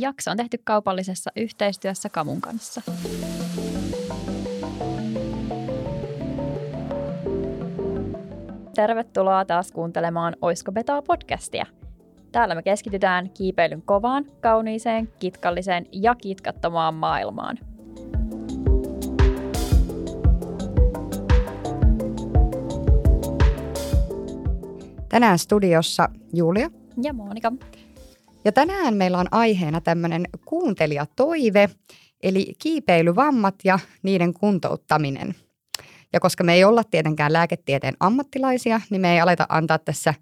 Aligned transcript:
Jakso 0.00 0.30
on 0.30 0.36
tehty 0.36 0.58
kaupallisessa 0.64 1.30
yhteistyössä 1.36 2.08
Kamun 2.08 2.40
kanssa. 2.40 2.82
Tervetuloa 8.74 9.44
taas 9.44 9.72
kuuntelemaan 9.72 10.36
Oisko 10.42 10.72
Betaa 10.72 11.02
podcastia. 11.02 11.66
Täällä 12.32 12.54
me 12.54 12.62
keskitytään 12.62 13.30
kiipeilyn 13.30 13.82
kovaan, 13.82 14.24
kauniiseen, 14.40 15.08
kitkalliseen 15.18 15.86
ja 15.92 16.14
kitkattomaan 16.14 16.94
maailmaan. 16.94 17.58
Tänään 25.08 25.38
studiossa 25.38 26.08
Julia. 26.34 26.70
Ja 27.02 27.12
Monika. 27.12 27.52
Ja 28.44 28.52
tänään 28.52 28.94
meillä 28.94 29.18
on 29.18 29.26
aiheena 29.30 29.80
tämmöinen 29.80 30.28
kuuntelijatoive, 30.44 31.70
eli 32.22 32.54
kiipeilyvammat 32.58 33.54
ja 33.64 33.78
niiden 34.02 34.34
kuntouttaminen. 34.34 35.34
Ja 36.12 36.20
koska 36.20 36.44
me 36.44 36.54
ei 36.54 36.64
olla 36.64 36.84
tietenkään 36.84 37.32
lääketieteen 37.32 37.94
ammattilaisia, 38.00 38.80
niin 38.90 39.00
me 39.00 39.12
ei 39.12 39.20
aleta 39.20 39.46
antaa 39.48 39.78
tässä 39.78 40.14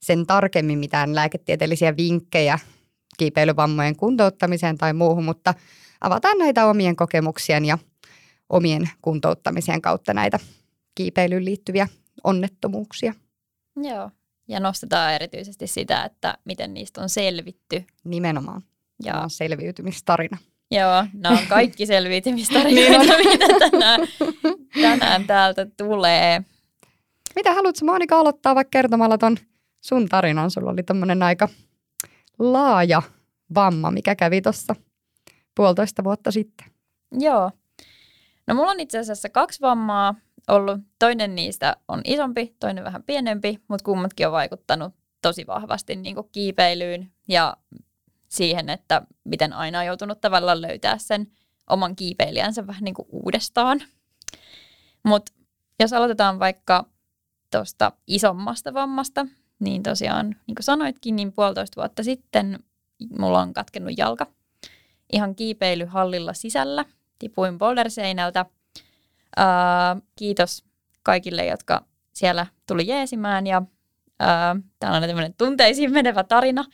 sen 0.00 0.26
tarkemmin 0.26 0.78
mitään 0.78 1.14
lääketieteellisiä 1.14 1.96
vinkkejä 1.96 2.58
kiipeilyvammojen 3.18 3.96
kuntouttamiseen 3.96 4.78
tai 4.78 4.92
muuhun, 4.92 5.24
mutta 5.24 5.54
avataan 6.00 6.38
näitä 6.38 6.66
omien 6.66 6.96
kokemuksien 6.96 7.64
ja 7.64 7.78
omien 8.48 8.90
kuntouttamiseen 9.02 9.82
kautta 9.82 10.14
näitä 10.14 10.38
kiipeilyyn 10.94 11.44
liittyviä 11.44 11.88
onnettomuuksia. 12.24 13.14
Joo, 13.76 14.10
ja 14.48 14.60
nostetaan 14.60 15.14
erityisesti 15.14 15.66
sitä, 15.66 16.04
että 16.04 16.38
miten 16.44 16.74
niistä 16.74 17.02
on 17.02 17.08
selvitty. 17.08 17.84
Nimenomaan. 18.04 18.62
Ja 19.04 19.20
on 19.20 19.30
selviytymistarina. 19.30 20.38
Joo, 20.70 21.04
nämä 21.12 21.38
on 21.38 21.46
kaikki 21.48 21.86
selviytymistarinoita, 21.96 23.16
niin 23.16 23.30
mitä 23.30 23.70
tänään, 23.70 24.00
tänään 24.82 25.24
täältä 25.24 25.66
tulee. 25.76 26.42
Mitä 27.34 27.52
haluatko 27.54 27.86
Monika 27.86 28.18
aloittaa 28.18 28.54
vaikka 28.54 28.78
kertomalla 28.78 29.18
ton 29.18 29.36
sun 29.80 30.08
tarinan? 30.08 30.50
Sulla 30.50 30.70
oli 30.70 30.82
tämmöinen 30.82 31.22
aika 31.22 31.48
laaja 32.38 33.02
vamma, 33.54 33.90
mikä 33.90 34.14
kävi 34.14 34.42
tuossa 34.42 34.76
puolitoista 35.54 36.04
vuotta 36.04 36.30
sitten. 36.30 36.66
Joo. 37.12 37.50
No 38.46 38.54
mulla 38.54 38.70
on 38.70 38.80
itse 38.80 38.98
asiassa 38.98 39.28
kaksi 39.28 39.60
vammaa 39.60 40.14
ollut. 40.48 40.80
Toinen 40.98 41.34
niistä 41.34 41.76
on 41.88 42.00
isompi, 42.04 42.56
toinen 42.60 42.84
vähän 42.84 43.02
pienempi, 43.02 43.58
mutta 43.68 43.84
kummatkin 43.84 44.26
on 44.26 44.32
vaikuttanut 44.32 44.94
tosi 45.22 45.46
vahvasti 45.46 45.96
niin 45.96 46.14
kuin 46.14 46.28
kiipeilyyn 46.32 47.12
ja 47.28 47.56
siihen, 48.28 48.68
että 48.68 49.02
miten 49.24 49.52
aina 49.52 49.78
on 49.78 49.86
joutunut 49.86 50.20
tavallaan 50.20 50.62
löytää 50.62 50.98
sen 50.98 51.26
oman 51.70 51.96
kiipeilijänsä 51.96 52.66
vähän 52.66 52.84
niin 52.84 52.94
kuin 52.94 53.08
uudestaan. 53.10 53.80
Mutta 55.02 55.32
jos 55.80 55.92
aloitetaan 55.92 56.38
vaikka 56.38 56.84
tuosta 57.50 57.92
isommasta 58.06 58.74
vammasta, 58.74 59.26
niin 59.58 59.82
tosiaan, 59.82 60.26
niin 60.46 60.54
kuin 60.54 60.64
sanoitkin, 60.64 61.16
niin 61.16 61.32
puolitoista 61.32 61.80
vuotta 61.80 62.02
sitten 62.02 62.58
mulla 63.18 63.40
on 63.40 63.52
katkennut 63.52 63.94
jalka 63.96 64.26
ihan 65.12 65.34
kiipeilyhallilla 65.34 66.32
sisällä. 66.32 66.84
Tipuin 67.18 67.58
boulderseinältä– 67.58 68.46
Uh, 69.40 70.02
kiitos 70.16 70.64
kaikille, 71.02 71.46
jotka 71.46 71.84
siellä 72.12 72.46
tuli 72.68 72.86
jeesimään 72.86 73.46
ja 73.46 73.58
uh, 73.58 74.62
tämä 74.78 74.96
on 74.96 75.02
tämmöinen 75.02 75.34
tunteisiin 75.38 75.92
menevä 75.92 76.24
tarina, 76.24 76.64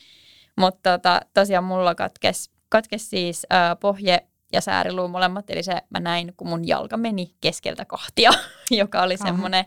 mutta 0.56 0.98
tota, 0.98 1.20
tosiaan 1.34 1.64
mulla 1.64 1.94
katkes, 1.94 2.50
katkes 2.68 3.10
siis 3.10 3.46
uh, 3.52 3.80
pohje 3.80 4.26
ja 4.52 4.60
sääriluu 4.60 5.08
molemmat, 5.08 5.50
eli 5.50 5.62
se 5.62 5.82
mä 5.90 6.00
näin, 6.00 6.32
kun 6.36 6.48
mun 6.48 6.68
jalka 6.68 6.96
meni 6.96 7.34
keskeltä 7.40 7.84
kahtia, 7.84 8.30
joka 8.70 9.02
oli 9.02 9.16
semmoinen 9.16 9.64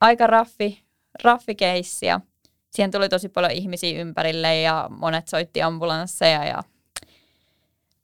aika 0.00 0.26
raffi, 0.26 0.84
raffi 1.22 1.54
keissi 1.54 2.06
ja 2.06 2.20
siihen 2.70 2.90
tuli 2.90 3.08
tosi 3.08 3.28
paljon 3.28 3.52
ihmisiä 3.52 4.00
ympärille 4.00 4.60
ja 4.60 4.88
monet 4.90 5.28
soitti 5.28 5.62
ambulansseja 5.62 6.44
ja 6.44 6.62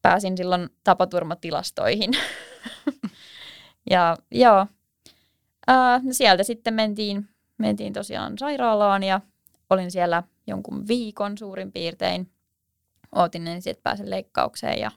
pääsin 0.02 0.36
silloin 0.36 0.68
tapaturmatilastoihin. 0.84 2.10
Ja 3.90 4.16
joo, 4.30 4.66
ää, 5.66 5.98
no 5.98 6.12
sieltä 6.12 6.42
sitten 6.42 6.74
mentiin, 6.74 7.28
mentiin 7.58 7.92
tosiaan 7.92 8.38
sairaalaan 8.38 9.02
ja 9.02 9.20
olin 9.70 9.90
siellä 9.90 10.22
jonkun 10.46 10.88
viikon 10.88 11.38
suurin 11.38 11.72
piirtein. 11.72 12.30
Ootin 13.14 13.48
ensin, 13.48 13.70
että 13.70 13.82
pääsen 13.82 14.10
leikkaukseen 14.10 14.80
ja 14.80 14.90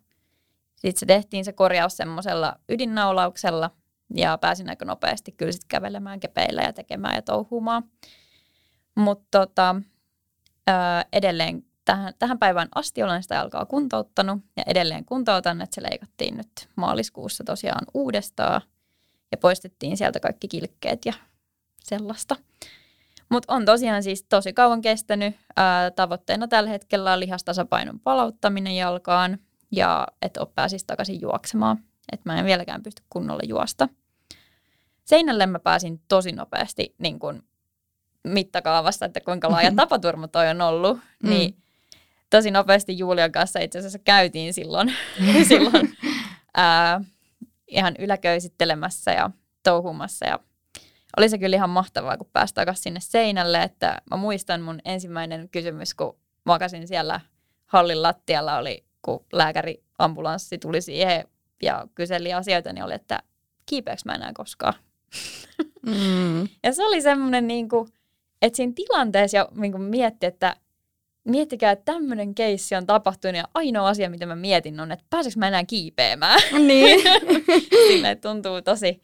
sitten 0.75 0.99
se 0.99 1.05
tehtiin 1.05 1.45
se 1.45 1.53
korjaus 1.53 1.97
semmoisella 1.97 2.55
ydinnaulauksella 2.69 3.71
ja 4.15 4.37
pääsin 4.37 4.69
aika 4.69 4.85
nopeasti 4.85 5.31
kyllä 5.31 5.51
sitten 5.51 5.67
kävelemään 5.67 6.19
kepeillä 6.19 6.61
ja 6.61 6.73
tekemään 6.73 7.15
ja 7.15 7.21
touhumaan. 7.21 7.83
Mutta 8.95 9.39
tota, 9.39 9.75
edelleen 11.13 11.65
tähän, 11.85 12.13
tähän 12.19 12.39
päivään 12.39 12.67
asti 12.75 13.03
olen 13.03 13.23
sitä 13.23 13.41
alkaa 13.41 13.65
kuntouttanut 13.65 14.41
ja 14.57 14.63
edelleen 14.67 15.05
kuntoutan, 15.05 15.61
että 15.61 15.75
se 15.75 15.83
leikattiin 15.83 16.37
nyt 16.37 16.69
maaliskuussa 16.75 17.43
tosiaan 17.43 17.85
uudestaan 17.93 18.61
ja 19.31 19.37
poistettiin 19.37 19.97
sieltä 19.97 20.19
kaikki 20.19 20.47
kilkkeet 20.47 21.05
ja 21.05 21.13
sellaista. 21.83 22.35
Mutta 23.29 23.53
on 23.53 23.65
tosiaan 23.65 24.03
siis 24.03 24.23
tosi 24.23 24.53
kauan 24.53 24.81
kestänyt. 24.81 25.35
Ää, 25.55 25.91
tavoitteena 25.91 26.47
tällä 26.47 26.69
hetkellä 26.69 27.13
on 27.13 27.19
lihastasapainon 27.19 27.99
palauttaminen 27.99 28.75
jalkaan 28.75 29.37
ja 29.71 30.07
että 30.21 30.45
pääsisi 30.55 30.85
takaisin 30.85 31.21
juoksemaan. 31.21 31.77
Että 32.11 32.29
mä 32.29 32.39
en 32.39 32.45
vieläkään 32.45 32.83
pysty 32.83 33.03
kunnolla 33.09 33.41
juosta. 33.47 33.89
Seinälle 35.05 35.45
mä 35.45 35.59
pääsin 35.59 36.01
tosi 36.07 36.31
nopeasti 36.31 36.95
niin 36.97 37.19
kun 37.19 37.43
mittakaavassa, 38.23 39.05
että 39.05 39.19
kuinka 39.21 39.51
laaja 39.51 39.71
tapaturma 39.75 40.27
toi 40.27 40.49
on 40.49 40.61
ollut. 40.61 40.97
Mm. 41.23 41.29
Niin 41.29 41.55
tosi 42.29 42.51
nopeasti 42.51 42.97
Julian 42.97 43.31
kanssa 43.31 43.59
itse 43.59 43.79
asiassa 43.79 43.99
käytiin 43.99 44.53
silloin, 44.53 44.93
silloin 45.47 45.97
ää, 46.57 47.01
ihan 47.69 47.95
yläköysittelemässä 47.99 49.11
ja 49.11 49.29
touhumassa 49.63 50.25
ja 50.25 50.39
oli 51.17 51.29
se 51.29 51.37
kyllä 51.37 51.55
ihan 51.55 51.69
mahtavaa, 51.69 52.17
kun 52.17 52.29
pääsi 52.33 52.53
takaisin 52.53 52.83
sinne 52.83 52.99
seinälle, 52.99 53.63
että 53.63 54.01
mä 54.11 54.17
muistan 54.17 54.61
mun 54.61 54.79
ensimmäinen 54.85 55.49
kysymys, 55.49 55.93
kun 55.93 56.17
makasin 56.45 56.87
siellä 56.87 57.21
hallin 57.65 58.01
lattialla 58.01 58.57
oli, 58.57 58.85
kun 59.01 59.25
lääkäri 59.33 59.83
ambulanssi 59.97 60.57
tuli 60.57 60.81
siihen 60.81 61.27
ja 61.61 61.87
kyseli 61.95 62.33
asioita, 62.33 62.73
niin 62.73 62.83
oli, 62.83 62.93
että 62.93 63.19
kiipeäks 63.65 64.05
mä 64.05 64.15
enää 64.15 64.31
koskaan. 64.33 64.73
Mm. 65.85 66.41
ja 66.63 66.73
se 66.73 66.83
oli 66.83 67.01
semmoinen, 67.01 67.47
niin 67.47 67.69
kuin, 67.69 67.89
että 68.41 68.57
siinä 68.57 68.73
tilanteessa 68.75 69.37
jo 69.37 69.47
niin 69.55 69.81
mietti, 69.81 70.25
että 70.25 70.55
miettikää, 71.29 71.71
että 71.71 71.93
tämmöinen 71.93 72.35
keissi 72.35 72.75
on 72.75 72.85
tapahtunut 72.85 73.37
ja 73.37 73.43
ainoa 73.53 73.87
asia, 73.87 74.09
mitä 74.09 74.25
mä 74.25 74.35
mietin 74.35 74.79
on, 74.79 74.91
että 74.91 75.05
pääseekö 75.09 75.39
mä 75.39 75.47
enää 75.47 75.63
kiipeämään. 75.65 76.41
Niin. 76.67 76.99
Sille 77.87 78.15
tuntuu 78.15 78.61
tosi 78.61 79.01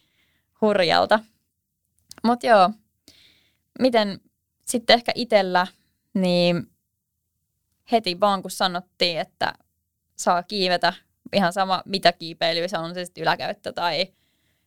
hurjalta. 0.62 1.20
Mutta 2.24 2.48
joo, 2.48 2.70
miten 3.80 4.20
sitten 4.66 4.94
ehkä 4.94 5.12
itsellä, 5.16 5.68
niin 6.14 6.68
heti 7.92 8.20
vaan 8.20 8.42
kun 8.42 8.52
sanottiin, 8.52 9.20
että 9.20 9.54
saa 10.16 10.44
kiivetä, 10.44 10.94
ihan 11.34 11.54
sama 11.54 11.84
mitä 11.86 12.12
kiipeilyä 12.12 12.68
se 12.68 12.78
on, 12.78 12.94
se 12.94 13.06
sitten 13.06 13.22
yläkäyttö 13.22 13.74
tai 13.74 14.08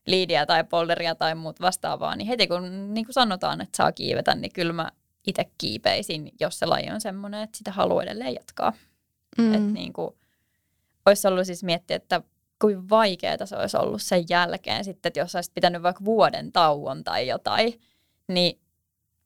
liidiä 0.06 0.46
tai 0.46 0.64
polderia 0.64 1.14
tai 1.14 1.34
muut 1.34 1.60
vastaavaa, 1.60 2.16
niin 2.16 2.28
heti 2.28 2.46
kun 2.46 2.94
niin 2.94 3.04
kun 3.06 3.14
sanotaan, 3.14 3.60
että 3.60 3.76
saa 3.76 3.92
kiivetä, 3.92 4.34
niin 4.34 4.52
kyllä 4.52 4.72
mä 4.72 4.90
itse 5.26 5.44
kiipeisin, 5.58 6.32
jos 6.40 6.58
se 6.58 6.66
laji 6.66 6.90
on 6.90 7.00
semmoinen, 7.00 7.42
että 7.42 7.58
sitä 7.58 7.72
haluaa 7.72 8.02
edelleen 8.02 8.34
jatkaa. 8.34 8.72
Mm. 9.38 9.54
Että 9.54 9.72
niin 9.72 9.92
kuin, 9.92 10.10
olisi 11.06 11.28
ollut 11.28 11.46
siis 11.46 11.64
miettiä, 11.64 11.96
että 11.96 12.22
kuin 12.60 12.88
vaikeaa 12.88 13.46
se 13.46 13.56
olisi 13.56 13.76
ollut 13.76 14.02
sen 14.02 14.24
jälkeen 14.28 14.84
sitten, 14.84 15.10
että 15.10 15.20
jos 15.20 15.34
olisit 15.34 15.54
pitänyt 15.54 15.82
vaikka 15.82 16.04
vuoden 16.04 16.52
tauon 16.52 17.04
tai 17.04 17.28
jotain, 17.28 17.80
niin 18.28 18.60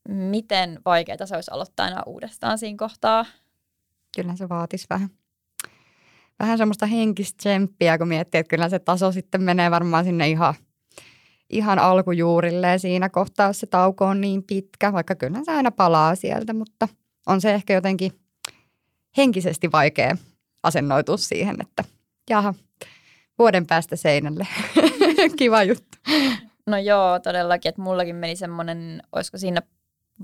miten 0.08 0.80
vaikeaa 0.84 1.26
se 1.26 1.34
olisi 1.34 1.50
aloittaa 1.50 1.86
aina 1.86 2.02
uudestaan 2.06 2.58
siinä 2.58 2.76
kohtaa? 2.78 3.26
Kyllä 4.16 4.36
se 4.36 4.48
vaatisi 4.48 4.86
vähän, 4.90 5.10
vähän 6.38 6.58
semmoista 6.58 6.86
henkistä 6.86 7.36
tsemppiä, 7.36 7.98
kun 7.98 8.08
miettii, 8.08 8.38
että 8.38 8.50
kyllä 8.50 8.68
se 8.68 8.78
taso 8.78 9.12
sitten 9.12 9.42
menee 9.42 9.70
varmaan 9.70 10.04
sinne 10.04 10.28
ihan– 10.28 10.54
ihan 11.52 11.78
alkujuurilleen 11.78 12.80
siinä 12.80 13.08
kohtaa, 13.08 13.46
jos 13.46 13.60
se 13.60 13.66
tauko 13.66 14.06
on 14.06 14.20
niin 14.20 14.42
pitkä, 14.42 14.92
vaikka 14.92 15.14
kyllä 15.14 15.38
se 15.44 15.52
aina 15.52 15.70
palaa 15.70 16.14
sieltä, 16.14 16.52
mutta 16.52 16.88
on 17.26 17.40
se 17.40 17.54
ehkä 17.54 17.74
jotenkin 17.74 18.12
henkisesti 19.16 19.72
vaikea 19.72 20.16
asennoitua 20.62 21.16
siihen, 21.16 21.56
että 21.60 21.84
jaha, 22.30 22.54
vuoden 23.38 23.66
päästä 23.66 23.96
seinälle. 23.96 24.46
Kiva 25.38 25.62
juttu. 25.62 25.98
No 26.66 26.78
joo, 26.78 27.18
todellakin, 27.18 27.68
että 27.68 27.82
mullakin 27.82 28.16
meni 28.16 28.36
semmoinen, 28.36 29.02
olisiko 29.12 29.38
siinä 29.38 29.62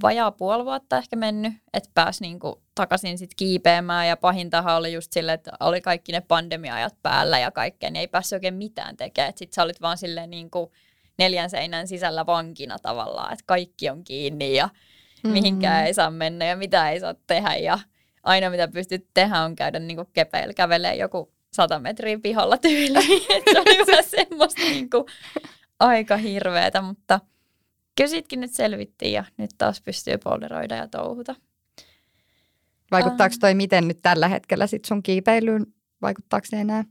vajaa 0.03 0.31
puoli 0.31 0.65
vuotta 0.65 0.99
ehkä 0.99 1.17
mennyt, 1.17 1.53
että 1.75 1.91
pääsi 1.95 2.23
niinku 2.23 2.63
takaisin 2.75 3.19
sit 3.19 3.35
kiipeämään 3.37 4.09
ja 4.09 4.17
pahintahan 4.17 4.77
oli 4.77 4.93
just 4.93 5.13
sille, 5.13 5.33
että 5.33 5.53
oli 5.61 5.81
kaikki 5.81 6.13
ne 6.13 6.21
pandemiaajat 6.21 6.95
päällä 7.03 7.39
ja 7.39 7.51
kaikkea, 7.51 7.91
niin 7.91 8.01
ei 8.01 8.09
päässyt 8.09 8.37
oikein 8.37 8.55
mitään 8.55 8.97
tekemään. 8.97 9.33
Sitten 9.37 9.55
sä 9.55 9.63
olit 9.63 9.81
vaan 9.81 9.99
silleen 9.99 10.31
niinku 10.31 10.73
neljän 11.19 11.51
seinän 11.51 11.89
sisällä 11.89 12.27
vankina 12.27 12.79
tavallaan, 12.79 13.33
että 13.33 13.45
kaikki 13.47 13.91
on 13.91 14.05
kiinni 14.05 14.57
ja 14.57 14.67
mm-hmm. 14.67 15.31
mihinkään 15.31 15.87
ei 15.87 15.95
saa 15.95 16.11
mennä 16.11 16.45
ja 16.45 16.57
mitä 16.57 16.91
ei 16.91 17.01
saa 17.01 17.15
tehdä 17.27 17.57
ja 17.57 17.79
aina 18.23 18.51
mitä 18.51 18.69
pystyt 18.69 19.07
tehdä 19.15 19.41
on 19.41 19.57
käydä 19.57 19.79
niinku 19.79 20.05
kepeillä 20.13 20.55
kävelee 20.55 20.95
joku 20.95 21.33
sata 21.53 21.79
metriä 21.79 22.19
pihalla 22.23 22.57
tyyliin. 22.57 23.23
se 23.53 23.61
oli 23.61 23.87
vähän 23.87 24.05
semmoista 24.05 24.63
niinku 24.63 25.07
aika 25.81 26.17
hirveetä, 26.17 26.83
mutta– 26.83 27.21
kyllä 27.99 28.09
sitkin 28.09 28.41
nyt 28.41 28.53
selvittiin 28.53 29.13
ja 29.13 29.25
nyt 29.37 29.51
taas 29.59 29.83
pystyy 29.83 30.19
polderoida 30.25 30.77
ja 30.77 30.89
touhuta. 30.89 31.35
Vaikuttaako 32.91 33.35
toi 33.41 33.55
miten 33.55 33.89
nyt 33.89 33.99
tällä 34.03 34.29
hetkellä 34.29 34.67
sit 34.67 34.85
sun 34.85 35.03
kiipeilyyn? 35.03 35.67
Vaikuttaako 36.03 36.47
se 36.47 36.61
enää? 36.61 36.85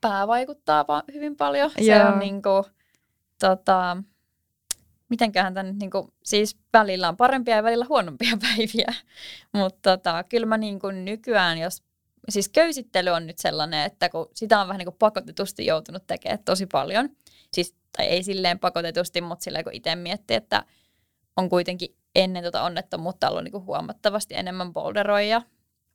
Pää 0.00 0.26
vaikuttaa 0.26 0.84
hyvin 1.14 1.36
paljon. 1.36 1.70
Joo. 1.78 1.98
Se 1.98 2.04
on 2.04 2.18
niinku, 2.18 2.64
tota, 3.38 3.96
mitenköhän 5.08 5.54
tämä 5.54 5.62
nyt, 5.62 5.78
niinku, 5.78 6.14
siis 6.24 6.56
välillä 6.72 7.08
on 7.08 7.16
parempia 7.16 7.56
ja 7.56 7.62
välillä 7.62 7.86
huonompia 7.88 8.38
päiviä. 8.46 8.94
Mutta 9.52 9.96
tota, 9.96 10.24
kyllä 10.24 10.46
mä 10.46 10.58
niinku 10.58 10.90
nykyään, 10.90 11.58
jos, 11.58 11.82
siis 12.28 12.48
köysittely 12.48 13.10
on 13.10 13.26
nyt 13.26 13.38
sellainen, 13.38 13.84
että 13.84 14.08
kun 14.08 14.28
sitä 14.34 14.60
on 14.60 14.68
vähän 14.68 14.78
niinku 14.78 14.96
pakotetusti 14.98 15.66
joutunut 15.66 16.06
tekemään 16.06 16.44
tosi 16.44 16.66
paljon. 16.66 17.08
Siis 17.52 17.76
tai 17.96 18.06
ei 18.06 18.22
silleen 18.22 18.58
pakotetusti, 18.58 19.20
mutta 19.20 19.44
silleen 19.44 19.64
kun 19.64 19.74
itse 19.74 19.94
miettii, 19.94 20.36
että 20.36 20.64
on 21.36 21.48
kuitenkin 21.48 21.96
ennen 22.14 22.42
tuota 22.42 22.62
onnettomuutta 22.62 23.30
ollut 23.30 23.44
niinku 23.44 23.64
huomattavasti 23.64 24.34
enemmän 24.34 24.72
boulderoja, 24.72 25.42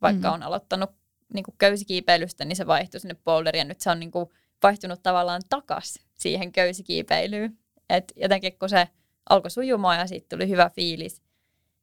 vaikka 0.01 0.27
mm. 0.27 0.33
on 0.33 0.43
aloittanut 0.43 0.89
niinku 1.33 1.55
köysikiipeilystä, 1.57 2.45
niin 2.45 2.55
se 2.55 2.67
vaihtui 2.67 2.99
sinne 2.99 3.15
boulderiin 3.25 3.59
ja 3.59 3.65
nyt 3.65 3.81
se 3.81 3.89
on 3.89 3.99
niinku 3.99 4.33
vaihtunut 4.63 5.03
tavallaan 5.03 5.41
takas 5.49 5.99
siihen 6.21 6.51
köysikiipeilyyn. 6.51 7.57
Et 7.89 8.13
jotenkin 8.15 8.59
kun 8.59 8.69
se 8.69 8.87
alkoi 9.29 9.51
sujumaan 9.51 9.99
ja 9.99 10.07
siitä 10.07 10.27
tuli 10.29 10.49
hyvä 10.49 10.69
fiilis, 10.69 11.21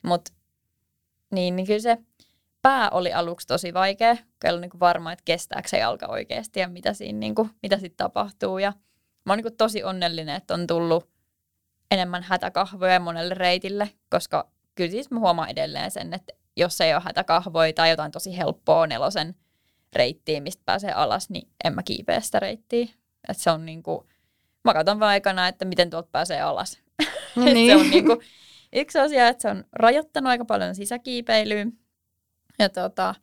mutta 0.02 0.32
niin, 1.31 1.56
niin 1.56 1.67
kyllä 1.67 1.81
se 1.81 1.99
pää 2.62 2.90
oli 2.90 3.12
aluksi 3.12 3.46
tosi 3.46 3.75
vaikea, 3.75 4.17
kun 4.17 4.25
ei 4.44 4.50
ollut 4.50 4.61
niinku 4.61 4.81
varma, 4.81 5.12
että 5.12 5.23
kestääkö 5.25 5.69
se 5.69 5.79
jalka 5.79 6.06
oikeasti 6.06 6.61
ja 6.61 6.69
mitä 6.69 6.93
siinä 6.93 7.19
niinku, 7.19 7.49
mitä 7.62 7.79
sitten 7.79 7.96
tapahtuu. 7.96 8.58
Ja 8.58 8.73
mä 9.26 9.32
oon 9.32 9.38
niin 9.38 9.56
tosi 9.56 9.85
onnellinen, 9.85 10.37
että 10.37 10.55
on 10.55 10.67
tullut 10.67 11.11
enemmän 11.90 12.23
hätäkahvoja 12.23 13.00
monelle 13.00 13.35
reitille, 13.35 13.90
koska 14.11 14.50
kyllä 14.75 14.90
siis 14.90 15.11
mä 15.11 15.20
huomaan 15.20 15.50
edelleen 15.50 15.90
sen, 15.90 16.14
että 16.14 16.32
jos 16.56 16.81
ei 16.81 16.94
ole 16.94 17.02
hätäkahvoja 17.05 17.73
tai 17.73 17.90
jotain 17.90 18.12
tosi 18.12 18.37
helppoa 18.37 18.87
nelosen 18.87 19.35
reittiä, 19.93 20.40
mistä 20.40 20.62
pääsee 20.64 20.93
alas, 20.93 21.31
niin 21.31 21.49
en 21.64 21.75
mä 21.75 21.82
kiipeä 21.82 22.20
sitä 22.20 22.40
reittiä. 22.40 22.87
Että 23.29 23.43
se 23.43 23.50
on 23.50 23.67
niin 23.67 23.82
kuin, 23.82 24.06
mä 24.65 24.75
katson 24.75 25.01
vaan 25.01 25.11
aikana, 25.11 25.49
että 25.49 25.65
miten 25.65 25.91
tuolta 25.91 26.09
pääsee 26.13 26.41
alas. 26.41 26.79
Niin. 27.37 27.71
se 27.71 27.77
on 27.77 27.91
niin 27.91 28.07
kuin, 28.07 28.19
yksi 28.73 28.99
asia, 28.99 29.29
että 29.29 29.43
se 29.43 29.49
on 29.49 29.65
rajoittanut 29.73 30.31
aika 30.31 30.45
paljon 30.45 30.75
sisäkiipeilyä. 30.75 31.67
Ja 32.59 32.69
tota, 32.69 33.15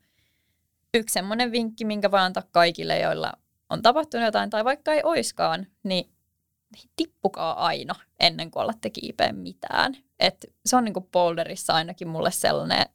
yksi 0.94 1.14
semmoinen 1.14 1.52
vinkki, 1.52 1.86
minkä 1.86 2.12
voi 2.12 2.20
antaa 2.20 2.44
kaikille, 2.52 3.00
joilla 3.00 3.34
on 3.70 3.82
tapahtunut 3.82 4.26
jotain 4.26 4.50
tai 4.50 4.66
vaikka 4.66 4.94
ei 4.94 5.02
oiskaan, 5.04 5.68
niin 5.84 6.12
tippukaa 6.96 7.66
aina 7.66 7.96
ennen 8.20 8.52
kuin 8.52 8.64
alatte 8.64 8.90
kiipeä 8.90 9.32
mitään. 9.34 9.98
Et 10.20 10.46
se 10.66 10.76
on 10.76 10.84
niinku 10.84 11.02
boulderissa 11.02 11.74
ainakin 11.74 12.08
mulle 12.08 12.32
sellainen 12.32 12.86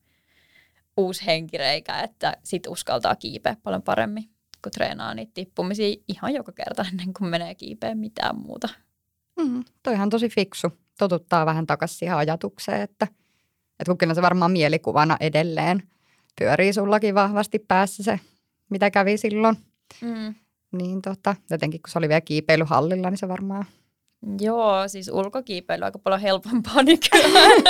uusi 0.97 1.27
henkireikä, 1.27 2.01
että 2.01 2.37
sit 2.45 2.67
uskaltaa 2.67 3.17
kiipeä 3.17 3.57
paljon 3.63 3.83
paremmin, 3.83 4.31
kun 4.62 4.73
treenaa 4.73 5.15
niitä 5.15 5.33
tippumisia 5.35 5.97
ihan 6.09 6.35
joka 6.35 6.53
kerta 6.53 6.85
ennen 6.93 7.15
kuin 7.19 7.31
menee 7.31 7.55
kiipeä 7.55 7.95
mitään 7.95 8.37
muuta. 8.37 8.69
Mm, 9.41 9.65
toihan 9.83 10.07
on 10.07 10.11
tosi 10.11 10.29
fiksu. 10.29 10.73
Totuttaa 10.99 11.47
vähän 11.47 11.67
takaisin 11.67 11.99
siihen 11.99 12.17
ajatukseen, 12.17 12.81
että, 12.81 13.05
että 13.71 13.85
kun 13.87 13.99
kyllä 13.99 14.15
se 14.15 14.23
varmaan 14.23 14.51
mielikuvana 14.51 15.17
edelleen 15.21 15.83
pyörii 16.39 16.73
sullakin 16.73 17.15
vahvasti 17.15 17.59
päässä 17.59 18.03
se, 18.03 18.21
mitä 18.71 18.91
kävi 18.91 19.17
silloin. 19.17 19.57
Mm. 20.01 20.35
Niin 20.73 21.03
tota, 21.03 21.37
jotenkin 21.51 21.83
kun 21.83 21.91
se 21.91 21.99
oli 21.99 22.09
vielä 22.09 22.21
kiipeilyhallilla, 22.21 23.11
niin 23.11 23.19
se 23.19 23.29
varmaan... 23.29 23.65
Joo, 24.40 24.88
siis 24.88 25.08
ulkokiipeily 25.08 25.81
on 25.81 25.84
aika 25.84 25.99
paljon 25.99 26.20
helpompaa 26.20 26.82
nykyään. 26.93 27.62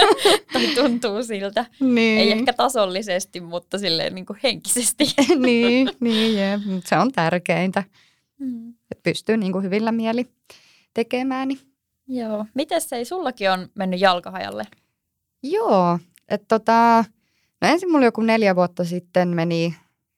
tai 0.52 0.66
tuntuu 0.74 1.22
siltä. 1.22 1.66
Niin. 1.80 2.20
Ei 2.20 2.32
ehkä 2.32 2.52
tasollisesti, 2.52 3.40
mutta 3.40 3.78
silleen 3.78 4.14
niin 4.14 4.26
kuin 4.26 4.38
henkisesti. 4.42 5.04
niin, 5.46 5.90
niin 6.00 6.34
jee. 6.34 6.60
se 6.84 6.96
on 6.96 7.12
tärkeintä. 7.12 7.84
Mm. 8.38 8.68
Että 8.70 9.02
pystyy 9.02 9.36
niin 9.36 9.52
kuin 9.52 9.64
hyvillä 9.64 9.92
mieli 9.92 10.26
tekemään. 10.94 11.48
Niin. 11.48 11.60
Joo. 12.08 12.46
Miten 12.54 12.80
se 12.80 12.96
ei 12.96 13.04
sullakin 13.04 13.50
on 13.50 13.68
mennyt 13.74 14.00
jalkahajalle? 14.00 14.66
Joo, 15.42 15.98
että 16.28 16.46
tota, 16.48 17.04
no 17.62 17.68
ensin 17.68 17.90
mulla 17.90 18.04
joku 18.04 18.20
neljä 18.20 18.56
vuotta 18.56 18.84
sitten 18.84 19.28
meni 19.28 19.74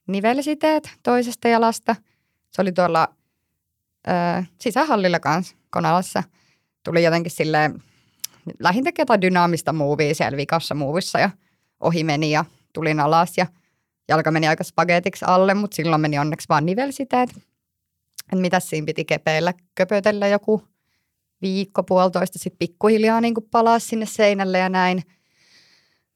nivelsiteet 0.06 0.90
toisesta 1.02 1.48
jalasta– 1.48 1.96
se 2.52 2.62
oli 2.62 2.72
tuolla 2.72 3.08
ö, 4.08 4.42
sisähallilla 4.60 5.20
kanssa 5.20 5.56
Konalassa. 5.72 6.22
Tuli 6.84 7.04
jotenkin 7.04 7.32
silleen, 7.32 7.82
lähin 8.58 8.84
tekee 8.84 9.02
jotain 9.02 9.20
dynaamista 9.20 9.72
muuvia 9.72 10.14
siellä 10.14 10.36
vikassa 10.36 10.74
muuvissa 10.74 11.18
ja 11.18 11.30
ohi 11.80 12.04
meni 12.04 12.30
ja 12.30 12.44
tulin 12.72 13.00
alas 13.00 13.38
ja 13.38 13.46
jalka 14.08 14.30
meni 14.30 14.48
aika 14.48 14.64
spagetiksi 14.64 15.24
alle, 15.28 15.54
mutta 15.54 15.74
silloin 15.74 16.00
meni 16.00 16.18
onneksi 16.18 16.48
vaan 16.48 16.66
nivelsiteet. 16.66 17.30
Et 18.32 18.38
mitä 18.40 18.60
siinä 18.60 18.84
piti 18.84 19.04
kepeillä, 19.04 19.54
köpötellä 19.74 20.28
joku 20.28 20.62
viikko, 21.42 21.82
puolitoista, 21.82 22.38
sitten 22.38 22.58
pikkuhiljaa 22.58 23.20
niin 23.20 23.34
palasi 23.50 23.86
sinne 23.86 24.06
seinälle 24.06 24.58
ja 24.58 24.68
näin. 24.68 25.02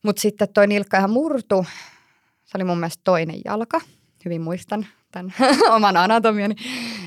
Mutta 0.04 0.20
sitten 0.22 0.48
toi 0.54 0.66
nilkka 0.66 0.98
ihan 0.98 1.10
murtu. 1.10 1.66
Se 2.44 2.58
oli 2.58 2.64
mun 2.64 2.78
mielestä 2.78 3.00
toinen 3.04 3.40
jalka. 3.44 3.80
Hyvin 4.24 4.40
muistan 4.40 4.86
tämän 5.12 5.34
oman 5.76 5.96
anatomiani. 5.96 6.54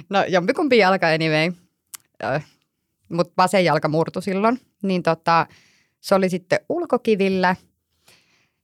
No 0.09 0.23
jompikumpi 0.23 0.77
jalka 0.77 1.07
anyway, 1.07 1.51
mutta 3.09 3.33
vasen 3.37 3.65
jalka 3.65 3.87
murtu 3.87 4.21
silloin. 4.21 4.59
Niin 4.83 5.03
tota, 5.03 5.47
se 5.99 6.15
oli 6.15 6.29
sitten 6.29 6.59
ulkokivillä. 6.69 7.55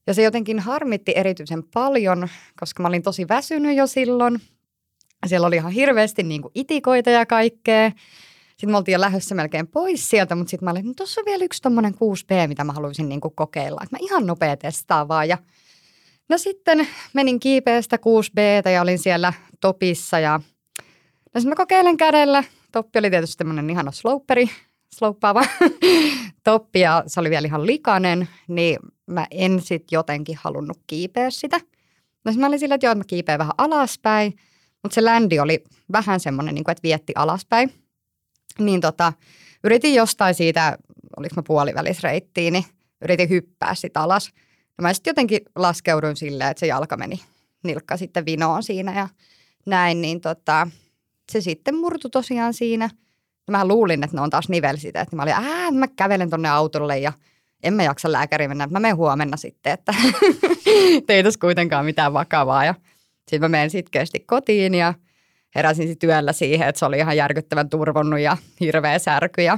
Ja 0.07 0.13
se 0.13 0.23
jotenkin 0.23 0.59
harmitti 0.59 1.13
erityisen 1.15 1.63
paljon, 1.73 2.27
koska 2.59 2.83
mä 2.83 2.87
olin 2.87 3.03
tosi 3.03 3.27
väsynyt 3.27 3.77
jo 3.77 3.87
silloin. 3.87 4.41
Siellä 5.27 5.47
oli 5.47 5.55
ihan 5.55 5.71
hirveästi 5.71 6.23
niin 6.23 6.41
kuin 6.41 6.51
itikoita 6.55 7.09
ja 7.09 7.25
kaikkea. 7.25 7.91
Sitten 8.49 8.71
me 8.71 8.77
oltiin 8.77 8.93
jo 8.93 9.01
lähdössä 9.01 9.35
melkein 9.35 9.67
pois 9.67 10.09
sieltä, 10.09 10.35
mutta 10.35 10.51
sitten 10.51 10.65
mä 10.65 10.71
olin, 10.71 10.79
että 10.79 10.89
no 10.89 10.93
tuossa 10.93 11.21
on 11.21 11.25
vielä 11.25 11.43
yksi 11.45 11.61
tommonen 11.61 11.93
6B, 11.93 12.47
mitä 12.47 12.63
mä 12.63 12.73
haluaisin 12.73 13.09
niin 13.09 13.21
kuin 13.21 13.35
kokeilla. 13.35 13.81
Että 13.83 13.95
mä 13.95 13.99
ihan 14.01 14.25
nopea 14.25 14.57
testaa 14.57 15.07
vaan. 15.07 15.29
Ja 15.29 15.37
No 16.29 16.37
sitten 16.37 16.87
menin 17.13 17.39
kiipeästä 17.39 17.97
6B 17.97 18.69
ja 18.71 18.81
olin 18.81 18.99
siellä 18.99 19.33
topissa 19.61 20.19
ja 20.19 20.39
no 21.33 21.41
mä 21.45 21.55
kokeilen 21.55 21.97
kädellä. 21.97 22.43
Toppi 22.75 22.99
oli 22.99 23.09
tietysti 23.09 23.37
tämmöinen 23.37 23.69
ihana 23.69 23.91
sloperi, 23.91 24.49
slouppaava 24.95 25.45
toppi 26.43 26.79
ja 26.79 27.03
se 27.07 27.19
oli 27.19 27.29
vielä 27.29 27.45
ihan 27.45 27.65
likainen, 27.65 28.29
niin 28.47 28.79
mä 29.07 29.27
en 29.31 29.61
sitten 29.61 29.97
jotenkin 29.97 30.37
halunnut 30.41 30.79
kiipeä 30.87 31.29
sitä. 31.29 31.59
No 32.25 32.31
mä 32.37 32.47
olin 32.47 32.59
sillä, 32.59 32.75
että 32.75 32.87
joo, 32.87 32.91
että 32.91 32.99
mä 32.99 33.07
kiipeän 33.07 33.39
vähän 33.39 33.53
alaspäin, 33.57 34.33
mutta 34.83 34.95
se 34.95 35.03
ländi 35.03 35.39
oli 35.39 35.63
vähän 35.91 36.19
semmoinen, 36.19 36.55
niin 36.55 36.71
että 36.71 36.83
vietti 36.83 37.13
alaspäin. 37.15 37.73
Niin 38.59 38.81
tota, 38.81 39.13
yritin 39.63 39.93
jostain 39.93 40.35
siitä, 40.35 40.77
oliko 41.17 41.35
mä 41.35 41.43
puolivälisreittiin, 41.47 42.53
niin 42.53 42.65
yritin 43.01 43.29
hyppää 43.29 43.75
sitä 43.75 44.01
alas– 44.01 44.31
No 44.77 44.81
mä 44.81 44.93
sitten 44.93 45.11
jotenkin 45.11 45.39
laskeuduin 45.55 46.15
silleen, 46.15 46.51
että 46.51 46.59
se 46.59 46.67
jalka 46.67 46.97
meni 46.97 47.19
nilkka 47.63 47.97
sitten 47.97 48.25
vinoon 48.25 48.63
siinä 48.63 48.95
ja 48.95 49.07
näin, 49.65 50.01
niin 50.01 50.21
tota, 50.21 50.67
se 51.31 51.41
sitten 51.41 51.75
murtu 51.75 52.09
tosiaan 52.09 52.53
siinä. 52.53 52.89
Ja 53.47 53.51
mä 53.51 53.67
luulin, 53.67 54.03
että 54.03 54.17
ne 54.17 54.21
on 54.21 54.29
taas 54.29 54.49
nivelsit, 54.49 54.95
että 54.95 55.15
mä 55.15 55.23
olin, 55.23 55.33
ää, 55.33 55.71
mä 55.71 55.87
kävelen 55.87 56.29
tonne 56.29 56.49
autolle 56.49 56.99
ja 56.99 57.13
en 57.63 57.73
mä 57.73 57.83
jaksa 57.83 58.11
lääkäriin 58.11 58.49
mennä, 58.49 58.67
mä 58.67 58.79
menen 58.79 58.95
huomenna 58.95 59.37
sitten, 59.37 59.73
että 59.73 59.93
ei 61.09 61.23
tässä 61.23 61.39
kuitenkaan 61.39 61.85
mitään 61.85 62.13
vakavaa. 62.13 62.65
Ja 62.65 62.75
sitten 63.17 63.41
mä 63.41 63.47
menen 63.47 63.69
sitkeästi 63.69 64.19
kotiin 64.19 64.73
ja 64.73 64.93
heräsin 65.55 65.87
sitten 65.87 66.09
yöllä 66.09 66.33
siihen, 66.33 66.67
että 66.67 66.79
se 66.79 66.85
oli 66.85 66.97
ihan 66.97 67.17
järkyttävän 67.17 67.69
turvonnut 67.69 68.19
ja 68.19 68.37
hirveä 68.59 68.99
särky. 68.99 69.41
Ja 69.41 69.57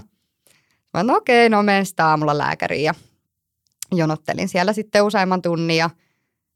mä 0.94 1.04
no 1.04 1.16
okei, 1.16 1.50
no 1.50 1.64
menen 1.64 1.86
sitten 1.86 2.06
aamulla 2.06 2.38
lääkäriin 2.38 2.84
ja 2.84 2.94
jonottelin 3.92 4.50
siellä 4.50 4.74
sitten 4.74 5.04
useamman 5.04 5.42
tunnin 5.42 5.78
ja 5.78 5.90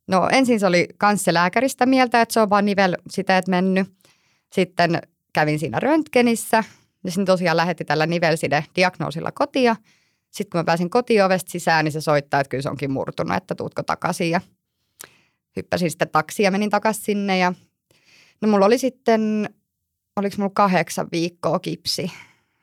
no 0.07 0.29
ensin 0.31 0.59
se 0.59 0.67
oli 0.67 0.87
kansselääkäristä 0.97 1.85
mieltä, 1.85 2.21
että 2.21 2.33
se 2.33 2.39
on 2.39 2.49
vaan 2.49 2.65
nivel 2.65 2.95
siteet 3.09 3.47
mennyt. 3.47 3.87
Sitten 4.53 5.01
kävin 5.33 5.59
siinä 5.59 5.79
röntgenissä 5.79 6.63
ja 7.03 7.11
sitten 7.11 7.25
tosiaan 7.25 7.57
lähetti 7.57 7.85
tällä 7.85 8.05
nivelside 8.05 8.65
diagnoosilla 8.75 9.31
kotia. 9.31 9.75
Sitten 10.31 10.51
kun 10.51 10.59
mä 10.59 10.63
pääsin 10.63 10.89
kotiovesta 10.89 11.51
sisään, 11.51 11.85
niin 11.85 11.91
se 11.91 12.01
soittaa, 12.01 12.39
että 12.39 12.49
kyllä 12.49 12.61
se 12.61 12.69
onkin 12.69 12.91
murtunut, 12.91 13.37
että 13.37 13.55
tuutko 13.55 13.83
takaisin. 13.83 14.29
Ja 14.29 14.41
hyppäsin 15.55 15.91
sitten 15.91 16.09
taksia 16.09 16.43
ja 16.43 16.51
menin 16.51 16.69
takaisin 16.69 17.03
sinne. 17.03 17.37
Ja 17.37 17.53
no 18.41 18.47
mulla 18.47 18.65
oli 18.65 18.77
sitten, 18.77 19.49
oliko 20.15 20.35
mulla 20.37 20.51
kahdeksan 20.53 21.07
viikkoa 21.11 21.59
kipsi. 21.59 22.11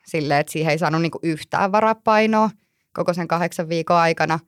Silleen, 0.05 0.39
että 0.39 0.51
siihen 0.51 0.71
ei 0.71 0.77
saanut 0.77 1.01
niinku 1.01 1.19
yhtään 1.23 1.71
varapainoa 1.71 2.49
koko 2.93 3.13
sen 3.13 3.27
kahdeksan 3.27 3.69
viikon 3.69 3.97
aikana. 3.97 4.39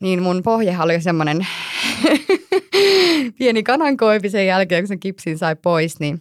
Niin 0.00 0.22
mun 0.22 0.42
pohjehan 0.42 0.84
oli 0.84 1.00
semmoinen 1.00 1.46
pieni 3.38 3.62
kanankoipi 3.62 4.30
sen 4.30 4.46
jälkeen, 4.46 4.82
kun 4.82 4.88
sen 4.88 5.00
kipsin 5.00 5.38
sai 5.38 5.56
pois, 5.56 6.00
niin 6.00 6.20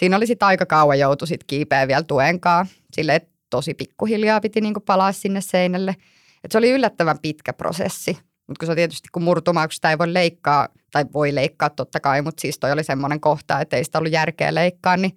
siinä 0.00 0.16
oli 0.16 0.26
sitten 0.26 0.46
aika 0.46 0.66
kauan 0.66 0.98
joutu 0.98 1.26
sit 1.26 1.44
kiipeä 1.44 1.88
vielä 1.88 2.02
tuenkaan. 2.02 2.66
Silleen, 2.92 3.20
tosi 3.50 3.74
pikkuhiljaa 3.74 4.40
piti 4.40 4.60
niinku 4.60 4.80
palaa 4.80 5.12
sinne 5.12 5.40
seinälle. 5.40 5.96
Et 6.44 6.52
se 6.52 6.58
oli 6.58 6.70
yllättävän 6.70 7.18
pitkä 7.22 7.52
prosessi. 7.52 8.18
Mutta 8.46 8.58
kun 8.58 8.66
se 8.66 8.74
tietysti 8.74 9.08
kun 9.12 9.22
murtumaa, 9.22 9.66
kun 9.66 9.72
sitä 9.72 9.90
ei 9.90 9.98
voi 9.98 10.14
leikkaa, 10.14 10.68
tai 10.92 11.04
voi 11.12 11.34
leikkaa 11.34 11.70
totta 11.70 12.00
kai, 12.00 12.22
mutta 12.22 12.40
siis 12.40 12.58
toi 12.58 12.72
oli 12.72 12.84
semmoinen 12.84 13.20
kohta, 13.20 13.60
että 13.60 13.76
ei 13.76 13.84
sitä 13.84 13.98
ollut 13.98 14.12
järkeä 14.12 14.54
leikkaa, 14.54 14.96
niin, 14.96 15.16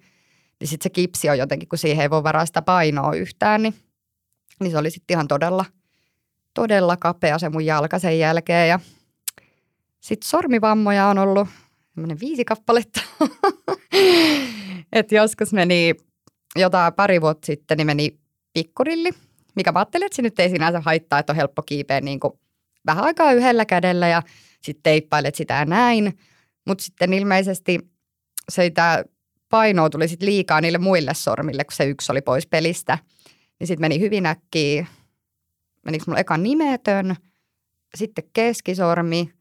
niin 0.60 0.68
sitten 0.68 0.84
se 0.84 0.90
kipsi 0.90 1.30
on 1.30 1.38
jotenkin, 1.38 1.68
kun 1.68 1.78
siihen 1.78 2.02
ei 2.02 2.10
voi 2.10 2.22
varaa 2.22 2.46
sitä 2.46 2.62
painoa 2.62 3.14
yhtään, 3.14 3.62
niin, 3.62 3.74
niin 4.60 4.70
se 4.70 4.78
oli 4.78 4.90
sitten 4.90 5.14
ihan 5.14 5.28
todella, 5.28 5.64
todella 6.54 6.96
kapea 6.96 7.38
se 7.38 7.48
mun 7.48 7.66
jalka 7.66 7.98
sen 7.98 8.18
jälkeen. 8.18 8.68
Ja 8.68 8.80
sitten 10.00 10.28
sormivammoja 10.28 11.06
on 11.06 11.18
ollut 11.18 11.48
viisi 12.20 12.44
kappaletta. 12.44 13.00
että 14.94 15.14
joskus 15.14 15.52
meni 15.52 15.94
jotain 16.56 16.94
pari 16.94 17.20
vuotta 17.20 17.46
sitten, 17.46 17.78
niin 17.78 17.86
meni 17.86 18.18
pikkurilli, 18.52 19.10
mikä 19.56 19.72
mä 19.72 19.78
ajattelin, 19.78 20.06
että 20.06 20.16
se 20.16 20.22
nyt 20.22 20.40
ei 20.40 20.50
sinänsä 20.50 20.80
haittaa, 20.80 21.18
että 21.18 21.32
on 21.32 21.36
helppo 21.36 21.62
kiipeä 21.62 22.00
niin 22.00 22.20
kuin 22.20 22.32
vähän 22.86 23.04
aikaa 23.04 23.32
yhdellä 23.32 23.64
kädellä 23.64 24.08
ja 24.08 24.22
sitten 24.62 24.82
teippailet 24.82 25.34
sitä 25.34 25.64
näin. 25.64 26.18
Mutta 26.66 26.84
sitten 26.84 27.12
ilmeisesti 27.12 27.78
se 28.48 28.72
painoa 29.48 29.90
tuli 29.90 30.08
sit 30.08 30.22
liikaa 30.22 30.60
niille 30.60 30.78
muille 30.78 31.14
sormille, 31.14 31.64
kun 31.64 31.72
se 31.72 31.84
yksi 31.84 32.12
oli 32.12 32.22
pois 32.22 32.46
pelistä. 32.46 32.98
Niin 33.60 33.66
sitten 33.66 33.80
meni 33.80 34.00
hyvin 34.00 34.26
äkkiä, 34.26 34.86
menikö 35.84 36.04
mulla 36.06 36.20
eka 36.20 36.36
nimetön, 36.36 37.16
sitten 37.94 38.24
keskisormi. 38.32 39.32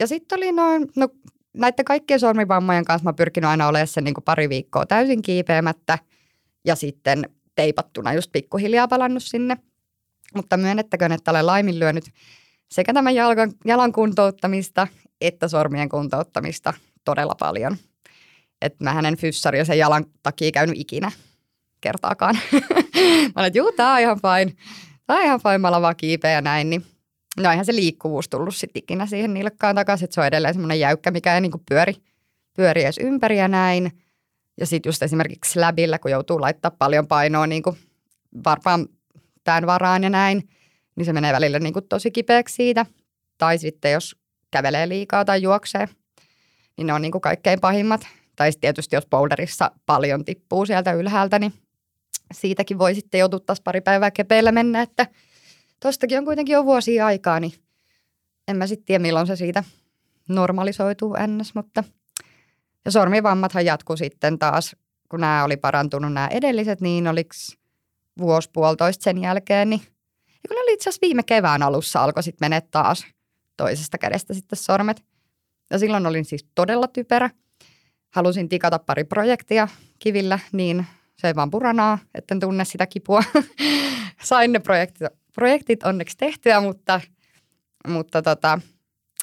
Ja 0.00 0.06
sitten 0.06 0.36
oli 0.38 0.52
noin, 0.52 0.86
no 0.96 1.08
näiden 1.56 1.84
kaikkien 1.84 2.20
sormivammojen 2.20 2.84
kanssa 2.84 3.04
mä 3.04 3.12
pyrkinyt 3.12 3.50
aina 3.50 3.68
olemaan 3.68 3.86
sen 3.86 4.04
niin 4.04 4.14
pari 4.24 4.48
viikkoa 4.48 4.86
täysin 4.86 5.22
kiipeämättä 5.22 5.98
ja 6.64 6.74
sitten 6.74 7.30
teipattuna 7.54 8.12
just 8.12 8.32
pikkuhiljaa 8.32 8.88
palannut 8.88 9.22
sinne. 9.22 9.56
Mutta 10.34 10.56
myönnettäköön, 10.56 11.12
että 11.12 11.30
olen 11.30 11.46
laiminlyönyt 11.46 12.04
sekä 12.70 12.94
tämän 12.94 13.14
jalan, 13.14 13.52
jalan 13.64 13.92
kuntouttamista 13.92 14.86
että 15.20 15.48
sormien 15.48 15.88
kuntouttamista 15.88 16.74
todella 17.04 17.34
paljon. 17.34 17.76
Että 18.62 18.84
mä 18.84 18.92
hänen 18.92 19.16
fyssari 19.16 19.64
sen 19.64 19.78
jalan 19.78 20.06
takia 20.22 20.50
käynyt 20.52 20.78
ikinä 20.78 21.12
kertaakaan. 21.80 22.38
mä 22.52 23.32
olen, 23.36 23.46
että 23.46 23.58
juu, 23.58 23.72
tää 23.72 23.92
on 23.92 24.00
ihan 24.00 24.16
fine. 24.16 24.56
Tää 25.06 25.16
on 25.16 25.24
ihan 25.24 25.40
fine, 25.40 25.58
mä 25.58 25.82
vaan 25.82 25.96
kiipeä 25.96 26.30
ja 26.30 26.40
näin. 26.40 26.70
Niin 26.70 26.86
no 27.36 27.50
eihän 27.50 27.64
se 27.64 27.74
liikkuvuus 27.74 28.28
tullut 28.28 28.56
sitten 28.56 28.80
ikinä 28.82 29.06
siihen 29.06 29.34
nilkkaan 29.34 29.74
takaisin, 29.74 30.04
että 30.04 30.14
se 30.14 30.20
on 30.20 30.26
edelleen 30.26 30.54
semmoinen 30.54 30.80
jäykkä, 30.80 31.10
mikä 31.10 31.34
ei 31.34 31.40
niinku 31.40 31.62
pyöri, 31.68 31.94
pyöri 32.56 32.82
edes 32.84 32.98
ympäri 32.98 33.38
ja 33.38 33.48
näin. 33.48 33.92
Ja 34.60 34.66
sitten 34.66 34.88
just 34.88 35.02
esimerkiksi 35.02 35.52
slabillä, 35.52 35.98
kun 35.98 36.10
joutuu 36.10 36.40
laittaa 36.40 36.70
paljon 36.70 37.06
painoa 37.06 37.46
niin 37.46 37.62
kuin 37.62 37.76
varmaan 38.44 38.88
tämän 39.44 39.66
varaan 39.66 40.02
ja 40.02 40.10
näin, 40.10 40.48
niin 40.96 41.04
se 41.04 41.12
menee 41.12 41.32
välillä 41.32 41.58
niin 41.58 41.72
kuin 41.72 41.88
tosi 41.88 42.10
kipeäksi 42.10 42.54
siitä. 42.54 42.86
Tai 43.38 43.58
sitten 43.58 43.92
jos 43.92 44.16
kävelee 44.50 44.88
liikaa 44.88 45.24
tai 45.24 45.42
juoksee, 45.42 45.88
niin 46.76 46.86
ne 46.86 46.92
on 46.92 47.02
niin 47.02 47.12
kuin 47.12 47.22
kaikkein 47.22 47.60
pahimmat. 47.60 48.06
Tai 48.36 48.50
tietysti 48.60 48.96
jos 48.96 49.06
boulderissa 49.06 49.70
paljon 49.86 50.24
tippuu 50.24 50.66
sieltä 50.66 50.92
ylhäältä, 50.92 51.38
niin 51.38 51.52
siitäkin 52.32 52.78
voi 52.78 52.94
sitten 52.94 53.18
joutua 53.18 53.40
taas 53.40 53.60
pari 53.60 53.80
päivää 53.80 54.10
kepeillä 54.10 54.52
mennä, 54.52 54.82
että 54.82 55.06
tostakin 55.80 56.18
on 56.18 56.24
kuitenkin 56.24 56.52
jo 56.52 56.64
vuosia 56.64 57.06
aikaa, 57.06 57.40
niin 57.40 57.52
en 58.48 58.56
mä 58.56 58.66
sitten 58.66 58.84
tiedä 58.84 59.02
milloin 59.02 59.26
se 59.26 59.36
siitä 59.36 59.64
normalisoituu 60.28 61.14
ennäs, 61.14 61.54
mutta– 61.54 61.84
ja 62.84 62.90
sormivammathan 62.90 63.64
jatkuu 63.64 63.96
sitten 63.96 64.38
taas, 64.38 64.76
kun 65.08 65.20
nämä 65.20 65.44
oli 65.44 65.56
parantunut 65.56 66.12
nämä 66.12 66.28
edelliset, 66.28 66.80
niin 66.80 67.08
oliko 67.08 67.30
vuosi 68.18 68.50
puolitoista 68.52 69.04
sen 69.04 69.22
jälkeen, 69.22 69.70
niin 69.70 69.80
ja 70.28 70.48
kun 70.48 70.62
oli 70.62 70.72
itse 70.72 70.88
asiassa 70.90 71.06
viime 71.06 71.22
kevään 71.22 71.62
alussa 71.62 72.04
alkoi 72.04 72.22
sitten 72.22 72.44
mennä 72.44 72.60
taas 72.70 73.06
toisesta 73.56 73.98
kädestä 73.98 74.34
sitten 74.34 74.56
sormet. 74.56 75.04
Ja 75.70 75.78
silloin 75.78 76.06
olin 76.06 76.24
siis 76.24 76.46
todella 76.54 76.88
typerä. 76.88 77.30
Halusin 78.10 78.48
tikata 78.48 78.78
pari 78.78 79.04
projektia 79.04 79.68
kivillä, 79.98 80.38
niin 80.52 80.86
se 81.16 81.26
ei 81.26 81.34
vaan 81.34 81.50
puranaa, 81.50 81.98
etten 82.14 82.40
tunne 82.40 82.64
sitä 82.64 82.86
kipua. 82.86 83.22
Sain 84.24 84.52
ne 84.52 84.58
projektit, 84.58 85.08
projektit 85.34 85.82
onneksi 85.82 86.16
tehtyä, 86.16 86.60
mutta, 86.60 87.00
mutta 87.88 88.22
tota, 88.22 88.60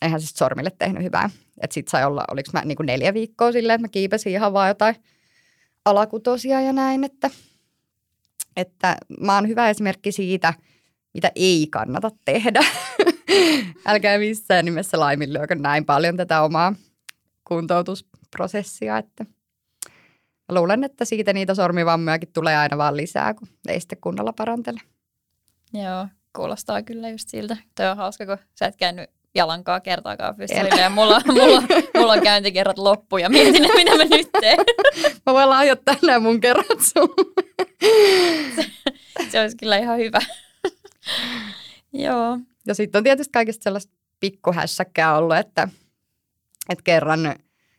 eihän 0.01 0.19
siis 0.19 0.31
sormille 0.31 0.71
tehnyt 0.79 1.03
hyvää. 1.03 1.29
Että 1.61 1.73
sit 1.73 1.87
sai 1.87 2.05
olla, 2.05 2.23
oliko 2.31 2.49
mä 2.53 2.61
niin 2.65 2.75
kuin 2.75 2.87
neljä 2.87 3.13
viikkoa 3.13 3.51
silleen, 3.51 3.75
että 3.75 3.87
mä 3.87 3.91
kiipesin 3.91 4.31
ihan 4.31 4.53
vaan 4.53 4.67
jotain 4.67 4.95
alakutosia 5.85 6.61
ja 6.61 6.73
näin, 6.73 7.03
että, 7.03 7.29
että 8.55 8.97
mä 9.19 9.35
oon 9.35 9.47
hyvä 9.47 9.69
esimerkki 9.69 10.11
siitä, 10.11 10.53
mitä 11.13 11.31
ei 11.35 11.67
kannata 11.71 12.11
tehdä. 12.25 12.59
Älkää 13.85 14.17
missään 14.17 14.65
nimessä 14.65 14.99
laiminlyökö 14.99 15.55
näin 15.55 15.85
paljon 15.85 16.17
tätä 16.17 16.41
omaa 16.41 16.73
kuntoutusprosessia, 17.43 18.97
että 18.97 19.25
luulen, 20.49 20.83
että 20.83 21.05
siitä 21.05 21.33
niitä 21.33 21.55
sormivammojakin 21.55 22.33
tulee 22.33 22.57
aina 22.57 22.77
vaan 22.77 22.97
lisää, 22.97 23.33
kun 23.33 23.47
ei 23.67 23.79
sitten 23.79 24.01
kunnolla 24.01 24.33
parantele. 24.33 24.81
Joo, 25.73 26.07
kuulostaa 26.35 26.81
kyllä 26.81 27.09
just 27.09 27.29
siltä. 27.29 27.57
Toi 27.75 27.87
on 27.87 27.97
hauska, 27.97 28.25
kun 28.25 28.37
sä 28.59 28.65
et 28.65 28.75
käynyt 28.75 29.09
jalankaa 29.35 29.79
kertaakaan 29.79 30.35
fyssalille 30.35 30.81
ja 30.81 30.89
mulla, 30.89 31.21
mulla, 31.27 31.63
mulla 31.97 32.13
on 32.13 32.21
käyntikerrat 32.21 32.77
loppu 32.77 33.17
ja 33.17 33.29
mietin, 33.29 33.65
että 33.65 33.77
mitä 33.77 33.97
mä 33.97 34.03
nyt 34.03 34.29
teen. 34.41 34.57
Mä 35.25 35.33
voin 35.33 35.49
lahjoittaa 35.49 35.95
nämä 36.01 36.19
mun 36.19 36.39
kerrat 36.39 36.79
sun. 36.79 37.13
se, 38.55 38.65
se 39.29 39.41
olisi 39.41 39.57
kyllä 39.57 39.77
ihan 39.77 39.97
hyvä. 39.97 40.19
Joo. 41.93 42.39
Ja 42.67 42.75
sitten 42.75 42.99
on 42.99 43.03
tietysti 43.03 43.31
kaikista 43.31 43.63
sellaista 43.63 43.93
pikkuhässäkkää 44.19 45.17
ollut, 45.17 45.37
että, 45.37 45.67
että 46.69 46.83
kerran, 46.83 47.35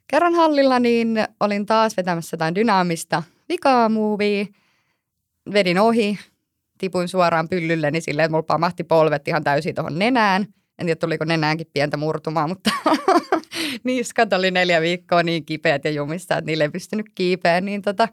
kerran 0.09 0.35
hallilla 0.35 0.79
niin 0.79 1.25
olin 1.41 1.67
taas 1.67 1.97
vetämässä 1.97 2.35
jotain 2.35 2.55
dynaamista 2.55 3.23
vikaa 3.49 3.89
movie, 3.89 4.49
vedin 5.53 5.79
ohi, 5.79 6.19
tipuin 6.79 7.09
suoraan 7.09 7.49
pyllylle, 7.49 7.91
niin 7.91 8.03
silleen, 8.03 8.25
että 8.25 8.33
mulla 8.33 8.43
pamahti 8.43 8.85
polvet 8.85 9.29
ihan 9.29 9.45
täysin 9.45 9.75
tuohon 9.75 9.99
nenään– 9.99 10.47
en 10.79 10.87
tiedä, 10.87 10.99
tuliko 10.99 11.25
nenäänkin 11.25 11.67
pientä 11.73 11.97
murtumaa, 11.97 12.49
mutta 12.49 12.71
niskat 13.85 14.33
oli 14.33 14.51
neljä 14.51 14.81
viikkoa 14.81 15.23
niin 15.23 15.45
kipeät 15.45 15.85
ja 15.85 15.91
jumissa, 15.91 16.37
että 16.37 16.47
niille 16.47 16.65
ei 16.65 16.71
pystynyt 16.71 17.07
kiipeä. 17.15 17.61
Niin 17.61 17.83
tota, 17.83 18.09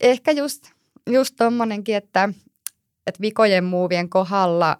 ehkä 0.00 0.32
just, 0.32 0.70
just 1.10 1.34
tommonenkin, 1.38 1.96
että, 1.96 2.28
että 3.06 3.20
vikojen 3.20 3.64
muuvien 3.64 4.08
kohdalla, 4.08 4.76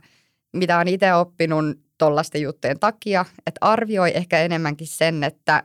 mitä 0.52 0.78
on 0.78 0.88
itse 0.88 1.14
oppinut 1.14 1.64
tuollaisten 1.98 2.42
juttujen 2.42 2.78
takia, 2.78 3.24
että 3.46 3.58
arvioi 3.60 4.12
ehkä 4.14 4.40
enemmänkin 4.40 4.86
sen, 4.86 5.24
että 5.24 5.62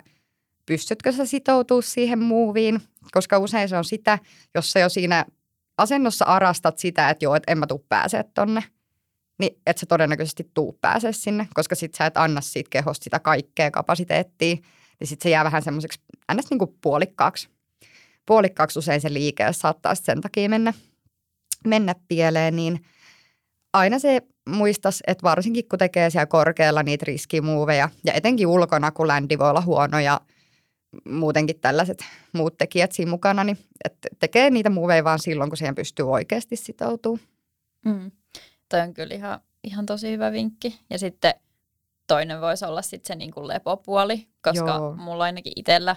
pystytkö 0.66 1.12
sä 1.12 1.26
sitoutua 1.26 1.82
siihen 1.82 2.20
muuviin, 2.20 2.82
koska 3.12 3.40
usein 3.40 3.70
se 3.70 3.78
on 3.78 3.86
sitä, 3.86 4.20
jos 4.56 4.72
sä 4.72 4.80
jo 4.80 4.90
siinä 4.90 5.26
asennossa 5.78 6.26
arastat 6.26 6.78
sitä, 6.78 7.10
että 7.10 7.26
joo, 7.26 7.36
että 7.36 7.52
en 7.52 7.58
mä 7.58 7.68
tuu 7.68 7.86
pääsee 7.90 8.24
tonne– 8.34 8.64
niin 9.40 9.62
et 9.68 9.78
sä 9.78 9.86
todennäköisesti 9.86 10.52
tuu 10.54 10.78
pääse 10.82 11.12
sinne, 11.12 11.48
koska 11.54 11.76
sit 11.76 11.96
sä 11.96 12.06
et 12.06 12.18
anna 12.18 12.42
siitä 12.42 12.70
kehosta 12.70 13.04
sitä 13.04 13.20
kaikkea 13.20 13.72
kapasiteettia, 13.72 14.56
niin 15.00 15.08
sit 15.08 15.22
se 15.22 15.30
jää 15.30 15.44
vähän 15.44 15.62
semmoiseksi 15.62 16.02
ns. 16.34 16.50
Niin 16.50 16.60
kuin 16.60 16.76
puolikkaaksi. 16.82 17.50
Puolikkaaksi 18.26 18.80
usein 18.80 19.02
se 19.02 19.14
liike, 19.14 19.44
jos 19.44 19.60
saattaa 19.60 19.96
sen 19.96 20.22
takia 20.22 20.50
mennä, 20.50 20.74
mennä 21.68 21.96
pieleen, 22.08 22.56
niin 22.56 22.86
aina 23.74 24.00
se 24.00 24.22
muistas, 24.50 25.04
että 25.08 25.24
varsinkin 25.24 25.68
kun 25.70 25.80
tekee 25.80 26.10
siellä 26.10 26.26
korkealla 26.26 26.84
niitä 26.84 27.06
riskimuoveja 27.08 27.90
ja 28.06 28.14
etenkin 28.14 28.48
ulkona, 28.48 28.92
kun 28.92 29.08
ländi 29.08 29.38
voi 29.40 29.50
olla 29.50 29.62
huono 29.62 30.00
ja 30.00 30.22
muutenkin 31.06 31.60
tällaiset 31.60 32.06
muut 32.34 32.58
tekijät 32.58 32.92
siinä 32.92 33.10
mukana, 33.10 33.44
niin 33.44 33.58
että 33.86 34.08
tekee 34.20 34.50
niitä 34.50 34.70
muuveja 34.70 35.04
vaan 35.04 35.20
silloin, 35.20 35.50
kun 35.50 35.58
siihen 35.58 35.76
pystyy 35.76 36.12
oikeasti 36.12 36.56
sitoutumaan. 36.56 37.28
Mm 37.86 38.12
toi 38.74 38.82
on 38.82 38.94
kyllä 38.94 39.16
ihan, 39.16 39.40
ihan 39.64 39.86
tosi 39.86 40.12
hyvä 40.12 40.32
vinkki. 40.32 40.80
Ja 40.90 41.00
sitten 41.00 41.34
toinen 42.08 42.42
voisi 42.42 42.66
olla 42.66 42.82
sitten 42.82 43.08
se 43.08 43.16
niin 43.16 43.32
kuin 43.32 43.48
lepopuoli, 43.48 44.28
koska 44.42 44.70
Joo. 44.70 44.96
mulla 44.96 45.24
ainakin 45.24 45.54
itsellä, 45.56 45.96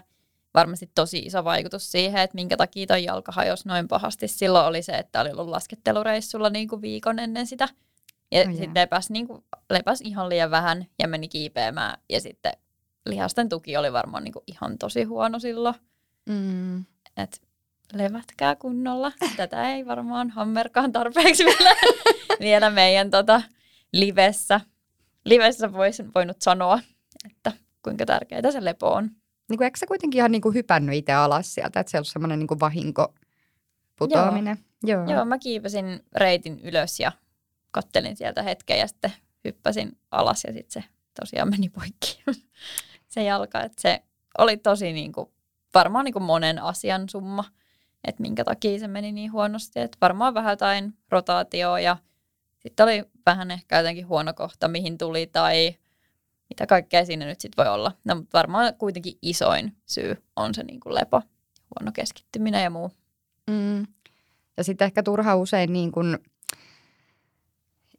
varmasti 0.54 0.90
tosi 0.94 1.18
iso 1.18 1.44
vaikutus 1.44 1.92
siihen, 1.92 2.20
että 2.20 2.34
minkä 2.34 2.56
takia 2.56 2.86
toi 2.86 3.04
jalka 3.04 3.32
hajosi 3.32 3.68
noin 3.68 3.88
pahasti. 3.88 4.28
Silloin 4.28 4.66
oli 4.66 4.82
se, 4.82 4.92
että 4.92 5.20
oli 5.20 5.30
ollut 5.30 5.48
laskettelureissulla 5.48 6.50
niin 6.50 6.68
kuin 6.68 6.82
viikon 6.82 7.18
ennen 7.18 7.46
sitä. 7.46 7.68
Ja 8.32 8.40
oh, 8.40 8.46
sitten 8.46 8.74
lepäs, 8.74 9.10
niin 9.10 9.26
kuin, 9.26 9.44
lepäs 9.70 10.00
ihan 10.00 10.28
liian 10.28 10.50
vähän 10.50 10.86
ja 10.98 11.08
meni 11.08 11.28
kiipeämään. 11.28 11.98
Ja 12.08 12.20
sitten 12.20 12.52
lihasten 13.06 13.48
tuki 13.48 13.76
oli 13.76 13.92
varmaan 13.92 14.25
niin 14.25 14.32
kuin 14.32 14.42
ihan 14.46 14.78
tosi 14.78 15.04
huono 15.04 15.38
silloin. 15.38 15.75
Mm. 16.28 16.84
Et 17.16 17.42
levätkää 17.92 18.56
kunnolla. 18.56 19.12
Tätä 19.36 19.72
ei 19.72 19.86
varmaan 19.86 20.30
hammerkaan 20.30 20.92
tarpeeksi 20.92 21.44
vielä, 21.44 21.76
vielä 22.40 22.70
meidän 22.70 23.10
tota, 23.10 23.42
livessä. 23.92 24.60
Livessä 25.25 25.72
vois, 25.72 26.02
voinut 26.14 26.42
sanoa, 26.42 26.78
että 27.30 27.52
kuinka 27.82 28.06
tärkeää 28.06 28.52
se 28.52 28.64
lepo 28.64 28.92
on. 28.92 29.10
Niin 29.48 29.58
kuin, 29.58 29.64
eikö 29.64 29.78
sä 29.78 29.86
kuitenkin 29.86 30.18
ihan 30.18 30.30
niin 30.32 30.42
kuin 30.42 30.54
hypännyt 30.54 30.94
itse 30.94 31.12
alas 31.12 31.54
sieltä, 31.54 31.80
että 31.80 31.90
se 31.90 31.98
on 31.98 32.04
semmoinen 32.04 32.38
niin 32.38 32.60
vahinko 32.60 33.14
putoaminen? 33.98 34.56
Joo. 34.82 35.00
Joo. 35.00 35.10
Joo, 35.10 35.25
mä 35.25 35.38
kiipesin 35.38 36.00
reitin 36.16 36.60
ylös 36.60 37.00
ja 37.00 37.12
kattelin 37.70 38.16
sieltä 38.16 38.42
hetken 38.42 38.78
ja 38.78 38.86
sitten 38.86 39.12
hyppäsin 39.44 39.98
alas 40.10 40.44
ja 40.44 40.52
sitten 40.52 40.82
se 40.82 40.88
tosiaan 41.20 41.50
meni 41.50 41.68
poikki 41.68 42.22
se 43.16 43.25
jalka. 43.25 43.62
Että 43.62 43.82
se 43.82 44.02
oli 44.38 44.56
tosi 44.56 44.92
niin 44.92 45.12
kuin, 45.12 45.30
varmaan 45.75 46.04
niin 46.04 46.12
kuin 46.12 46.23
monen 46.23 46.62
asian 46.62 47.08
summa, 47.08 47.44
että 48.04 48.23
minkä 48.23 48.44
takia 48.44 48.78
se 48.78 48.88
meni 48.88 49.12
niin 49.12 49.32
huonosti. 49.32 49.80
Että 49.80 49.99
varmaan 50.00 50.35
vähän 50.35 50.52
jotain 50.52 50.94
rotaatioa 51.11 51.80
ja 51.80 51.96
sitten 52.58 52.85
oli 52.85 53.04
vähän 53.26 53.50
ehkä 53.50 53.78
jotenkin 53.78 54.08
huono 54.08 54.35
kohta, 54.35 54.68
mihin 54.68 54.99
tuli 54.99 55.26
tai 55.26 55.75
mitä 56.49 56.66
kaikkea 56.66 57.04
siinä 57.04 57.26
nyt 57.26 57.40
sitten 57.40 57.64
voi 57.64 57.75
olla. 57.75 57.92
No, 58.04 58.14
mutta 58.14 58.38
varmaan 58.38 58.75
kuitenkin 58.78 59.18
isoin 59.23 59.76
syy 59.87 60.23
on 60.37 60.54
se 60.54 60.62
niin 60.62 60.80
kuin 60.80 60.94
lepo, 60.94 61.23
huono 61.75 61.92
keskittyminen 61.92 62.62
ja 62.62 62.70
muu. 62.70 62.90
Mm. 63.50 63.87
Ja 64.56 64.64
sitten 64.64 64.87
ehkä 64.87 65.02
turha 65.02 65.37
usein 65.37 65.73
niin 65.73 65.92
kuin 65.92 66.18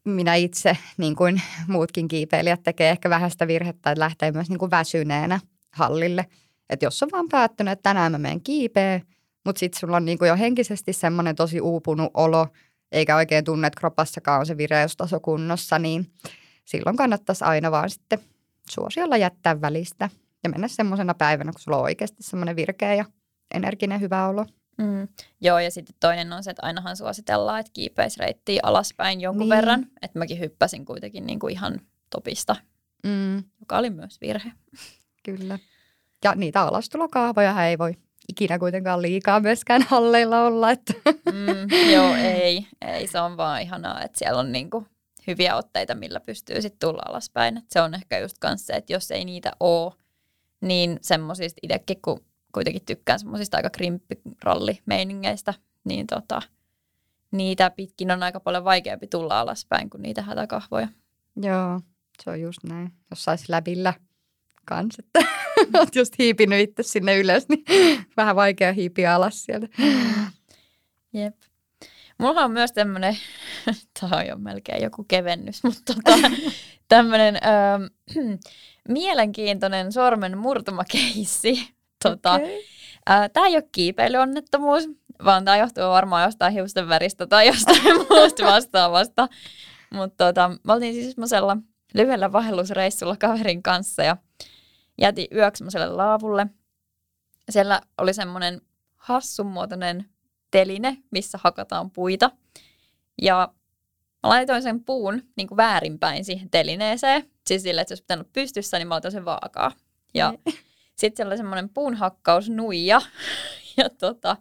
minä 0.10 0.36
itse, 0.36 0.78
niin 0.98 1.16
kuin 1.16 1.42
muutkin 1.68 2.08
kiipeilijät, 2.08 2.64
tekee 2.64 2.90
ehkä 2.90 3.10
vähän 3.10 3.32
sitä 3.32 3.48
virhettä, 3.48 3.92
että 3.92 4.00
lähtee 4.00 4.32
myös 4.32 4.50
niin 4.50 4.60
kuin 4.60 4.72
väsyneenä 4.72 5.40
hallille. 5.72 6.26
Että 6.70 6.86
jos 6.86 7.04
on 7.04 7.10
vaan 7.12 7.30
päättynyt, 7.30 7.72
että 7.72 7.84
tänään 7.84 8.12
mä 8.12 8.18
menen 8.18 8.42
kiipeä, 8.42 9.02
mutta 9.46 9.60
sitten 9.60 9.80
sulla 9.80 9.98
on 9.98 10.06
niin 10.06 10.18
kuin 10.18 10.28
jo 10.28 10.38
henkisesti 10.38 10.94
semmoinen 10.94 11.36
tosi 11.36 11.62
uupunut 11.62 12.12
olo, 12.14 12.48
eikä 12.92 13.16
oikein 13.16 13.44
tunne, 13.44 13.68
että 13.68 13.80
kropassakaan 13.80 14.40
on 14.40 14.46
se 14.46 14.58
vireystaso 14.58 15.20
kunnossa, 15.20 15.80
niin 15.80 16.12
silloin 16.66 16.98
kannattaisi 16.98 17.44
aina 17.44 17.72
vaan 17.72 17.90
sitten 17.90 18.20
suosiolla 18.70 19.18
jättää 19.18 19.62
välistä 19.62 20.10
ja 20.44 20.50
mennä 20.50 20.68
semmoisena 20.68 21.14
päivänä, 21.14 21.52
kun 21.52 21.62
sulla 21.62 21.78
on 21.78 21.84
oikeasti 21.84 22.24
semmoinen 22.24 22.56
virkeä 22.56 22.94
ja 22.94 23.06
energinen 23.54 24.02
hyvä 24.02 24.28
olo. 24.28 24.46
Mm. 24.78 25.08
Joo, 25.42 25.60
ja 25.60 25.72
sitten 25.72 25.96
toinen 26.00 26.34
on 26.34 26.44
se, 26.44 26.52
että 26.52 26.66
ainahan 26.66 26.98
suositellaan, 26.98 27.60
että 27.60 27.72
kiipeisi 27.74 28.20
reittiä 28.20 28.60
alaspäin 28.64 29.22
jonkun 29.22 29.40
niin. 29.40 29.58
verran. 29.58 29.88
Että 30.02 30.20
mäkin 30.20 30.40
hyppäsin 30.40 30.86
kuitenkin 30.86 31.26
niin 31.28 31.40
kuin 31.40 31.54
ihan 31.54 31.82
topista, 32.10 32.56
mm. 33.04 33.44
joka 33.60 33.78
oli 33.78 33.90
myös 33.90 34.22
virhe. 34.22 34.52
Kyllä. 35.24 35.60
Ja 36.24 36.36
niitä 36.36 36.62
alastulokaavoja 36.62 37.66
ei 37.66 37.78
voi 37.78 37.94
ikinä 38.30 38.60
kuitenkaan 38.60 39.02
liikaa 39.02 39.40
myöskään 39.40 39.82
halleilla 39.82 40.42
olla. 40.42 40.72
Että. 40.72 40.94
Mm, 41.26 41.92
joo, 41.94 42.16
ei, 42.16 42.68
ei. 42.82 43.08
Se 43.08 43.20
on 43.20 43.38
vaan 43.38 43.62
ihanaa, 43.62 44.04
että 44.04 44.20
siellä 44.20 44.40
on 44.40 44.52
niin 44.52 44.70
kuin 44.70 44.86
hyviä 45.28 45.56
otteita, 45.56 45.96
millä 45.96 46.20
pystyy 46.20 46.62
sitten 46.62 46.90
tulla 46.90 47.02
alaspäin. 47.06 47.58
Et 47.58 47.66
se 47.70 47.82
on 47.82 47.94
ehkä 47.94 48.20
just 48.20 48.38
kanssa 48.40 48.66
se, 48.66 48.74
että 48.74 48.94
jos 48.94 49.12
ei 49.12 49.26
niitä 49.26 49.52
ole, 49.60 49.94
niin 50.62 50.98
semmoisista 51.02 51.60
itsekin, 51.64 52.02
kun 52.02 52.27
kuitenkin 52.54 52.86
tykkään 52.86 53.20
semmoisista 53.20 53.58
aika 53.58 53.70
krimppirallimeiningeistä, 53.70 55.54
niin 55.84 56.08
tota, 56.08 56.42
niitä 57.32 57.70
pitkin 57.70 58.12
on 58.12 58.24
aika 58.24 58.40
paljon 58.40 58.64
vaikeampi 58.64 59.08
tulla 59.08 59.40
alaspäin 59.40 59.90
kuin 59.90 60.02
niitä 60.02 60.22
hätäkahvoja. 60.22 60.88
Joo, 61.36 61.82
se 62.24 62.30
on 62.30 62.42
just 62.42 62.64
näin. 62.64 62.92
Jos 63.10 63.24
saisi 63.24 63.46
läpillä 63.48 63.94
kans, 64.66 65.00
että 65.00 65.20
olet 65.80 65.96
just 65.96 66.14
hiipinyt 66.20 66.60
itse 66.60 66.84
sinne 66.84 67.18
ylös, 67.18 67.50
niin 67.50 67.66
vähän 68.18 68.36
vaikea 68.36 68.74
hiipiä 68.74 69.16
alas 69.16 69.44
sieltä. 69.44 69.68
Jep. 71.14 71.36
Mulla 72.18 72.42
on 72.42 72.52
myös 72.52 72.72
tämmöinen, 72.72 73.18
tämä 74.00 74.18
on 74.18 74.28
jo 74.28 74.38
melkein 74.38 74.84
joku 74.84 75.04
kevennys, 75.04 75.64
mutta 75.64 75.94
tota, 75.94 76.32
tämmöinen 76.88 77.36
öö, 77.36 77.90
mielenkiintoinen 78.88 79.92
sormen 79.92 80.38
murtumakeissi. 80.38 81.77
Tota, 82.04 82.34
okay. 82.34 82.50
Tämä 83.34 83.48
ei 83.48 83.56
ole 83.56 83.70
kiipeilyonnettomuus, 83.72 84.90
vaan 85.26 85.46
tämä 85.46 85.58
johtuu 85.58 85.84
varmaan 85.84 86.24
jostain 86.24 86.54
hiusten 86.54 86.90
väristä 86.90 87.28
tai 87.28 87.48
jostain 87.48 87.82
muusta 88.10 88.46
vastaavasta. 88.46 89.28
Mutta 89.94 90.26
tota, 90.26 90.50
me 90.64 90.74
oltiin 90.74 90.94
siis 90.94 91.12
semmoisella 91.12 91.58
lyhyellä 91.94 92.32
vahellusreissulla 92.32 93.18
kaverin 93.18 93.64
kanssa 93.64 94.04
ja 94.04 94.18
jätin 94.98 95.28
yöksi 95.36 95.58
semmoiselle 95.58 95.88
laavulle. 95.88 96.48
Siellä 97.50 97.82
oli 97.98 98.14
semmoinen 98.14 98.62
hassunmuotoinen 98.96 100.06
teline, 100.52 100.98
missä 101.12 101.40
hakataan 101.44 101.92
puita. 101.92 102.32
Ja 103.22 103.54
mä 104.24 104.30
laitoin 104.30 104.62
sen 104.62 104.84
puun 104.84 105.24
niin 105.36 105.48
kuin 105.48 105.58
väärinpäin 105.58 106.26
siihen 106.26 106.50
telineeseen. 106.50 107.24
Siis 107.48 107.64
sille, 107.64 107.82
että 107.82 107.90
se 107.90 107.94
olisi 107.94 108.04
pitänyt 108.04 108.34
pystyssä, 108.34 108.78
niin 108.78 108.88
mä 108.88 108.94
laitoin 108.94 109.12
sen 109.12 109.26
vaakaa. 109.26 109.72
Ja 110.14 110.34
sitten 110.98 111.18
siellä 111.18 111.32
oli 111.32 111.38
semmoinen 111.38 111.70
puunhakkausnuija. 111.70 113.02
Ja 113.80 113.90
tota, 113.90 114.38